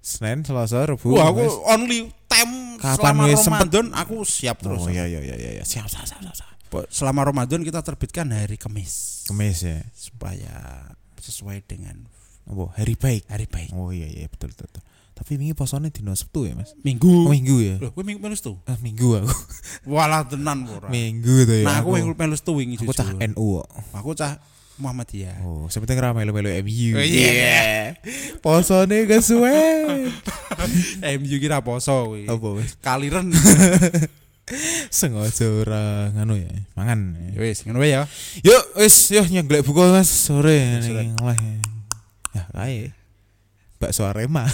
Senin, 0.00 0.40
Selasa, 0.48 0.88
Rabu. 0.88 1.12
Wah, 1.12 1.28
aku 1.28 1.44
only 1.68 2.08
time 2.24 2.80
Kapan 2.80 2.96
selama 2.96 3.22
wis? 3.28 3.44
Ramadan 3.44 3.86
aku 3.92 4.16
siap 4.24 4.56
terus. 4.64 4.80
Oh 4.80 4.88
iya 4.88 5.04
iya 5.04 5.20
iya 5.20 5.60
iya. 5.60 5.64
Siap 5.64 5.84
siap 5.84 6.08
siap 6.08 6.24
siap. 6.24 6.49
Selama 6.90 7.26
Ramadan 7.26 7.66
kita 7.66 7.82
terbitkan 7.82 8.30
hari 8.30 8.54
Kamis 8.54 9.26
Kemis 9.26 9.66
ya. 9.66 9.82
supaya 9.92 10.86
sesuai 11.18 11.66
dengan 11.66 12.06
Apa? 12.46 12.74
Hari 12.78 12.94
baik. 12.98 13.22
Hari 13.30 13.46
baik. 13.46 13.70
Oh 13.74 13.90
iya 13.94 14.06
iya 14.10 14.26
betul 14.26 14.50
betul. 14.50 14.66
betul. 14.70 14.82
Tapi 15.20 15.36
wingi 15.36 15.52
posone 15.52 15.92
dino 15.92 16.16
Sabtu 16.16 16.48
ya, 16.48 16.56
Mas. 16.56 16.72
Minggu. 16.80 17.28
Oh, 17.28 17.28
minggu 17.28 17.60
ya. 17.60 17.76
Loh, 17.76 17.92
kowe 17.92 18.00
minggu 18.00 18.24
melus 18.24 18.40
tuh. 18.40 18.56
Ah, 18.64 18.80
minggu 18.80 19.20
aku. 19.20 19.28
Walah 19.92 20.24
tenan 20.24 20.64
ora. 20.64 20.88
minggu 20.88 21.44
tuh 21.44 21.60
ya. 21.60 21.64
Nah, 21.68 21.84
aku 21.84 21.92
minggu 21.92 22.16
melus 22.16 22.40
tuh 22.40 22.56
wingi 22.56 22.80
aku 22.80 22.96
cah 22.96 23.04
NU 23.28 23.60
kok. 23.60 23.68
Aku 24.00 24.16
cah 24.16 24.40
Muhammadiyah. 24.80 25.44
Oh, 25.44 25.68
sepenting 25.68 26.00
ra 26.00 26.16
melu-melu 26.16 26.48
MU. 26.64 26.96
Oh, 26.96 27.04
iya. 27.04 27.92
Posone 28.40 29.04
kesuwen. 29.04 30.08
MU 31.20 31.36
kira 31.36 31.60
poso 31.60 32.16
kuwi. 32.16 32.24
Apa? 32.24 32.48
Kaliren. 32.80 33.28
Sengaja 34.94 35.46
ora 35.50 36.10
nganu 36.14 36.34
ya. 36.38 36.50
Mangan. 36.74 37.00
Ya 37.34 37.40
wis, 37.42 37.62
ngono 37.66 37.82
ya. 37.86 38.06
Yuk, 38.42 38.64
wis, 38.78 39.10
yo 39.14 39.22
nyeglek 39.26 39.62
buku 39.62 39.80
Mas 39.90 40.10
sore 40.10 40.80
ning 40.82 41.14
oleh. 41.22 41.38
Ya, 42.34 42.44
kae. 42.54 42.94
Bakso 43.80 44.04
Arema. 44.04 44.44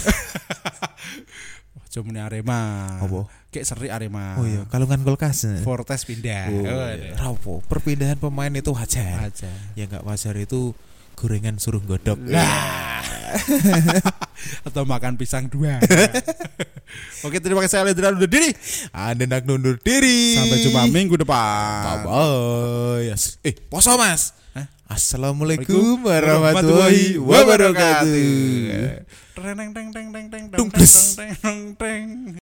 Aja 1.83 1.99
muni 2.03 2.19
Arema. 2.21 2.87
Apa? 3.01 3.27
Kayak 3.51 3.65
seri 3.67 3.87
Arema. 3.91 4.39
Oh 4.39 4.45
iya, 4.47 4.63
kalungan 4.71 5.03
kulkas. 5.03 5.47
Fortes 5.63 6.03
pindah. 6.07 6.47
Oh, 6.51 6.63
iya. 6.63 7.15
Rapo, 7.15 7.59
perpindahan 7.67 8.19
pemain 8.19 8.51
itu 8.51 8.71
wajar. 8.71 9.27
aja. 9.27 9.51
Ya 9.75 9.87
enggak 9.87 10.03
wajar 10.03 10.35
itu 10.39 10.75
gorengan 11.17 11.57
suruh 11.57 11.81
godok. 11.81 12.21
Atau 14.67 14.85
makan 14.85 15.17
pisang 15.17 15.49
dua. 15.49 15.81
Oke, 17.25 17.41
terima 17.41 17.65
kasih 17.65 17.81
Alendra 17.81 18.13
undur 18.13 18.29
diri. 18.29 18.53
Anda 18.93 19.25
nak 19.25 19.43
nundur 19.49 19.81
diri. 19.81 20.37
Sampai 20.37 20.61
jumpa 20.61 20.85
minggu 20.87 21.17
depan. 21.17 21.83
Bye 21.83 21.97
bye. 22.05 23.09
Yes. 23.09 23.41
Eh, 23.41 23.57
poso 23.57 23.97
Mas. 23.97 24.37
Hah? 24.53 24.69
Assalamualaikum 24.87 26.05
warahmatullahi 26.05 27.17
wabarakatuh. 27.19 28.15
Teng 29.35 29.57
teng 29.57 29.69
teng 29.73 29.87
teng 29.91 30.07
teng 30.13 30.25
teng 30.29 30.43
Dung, 30.53 30.69
teng 30.71 30.85
teng 30.87 31.33
teng 31.41 31.59
teng. 31.75 32.46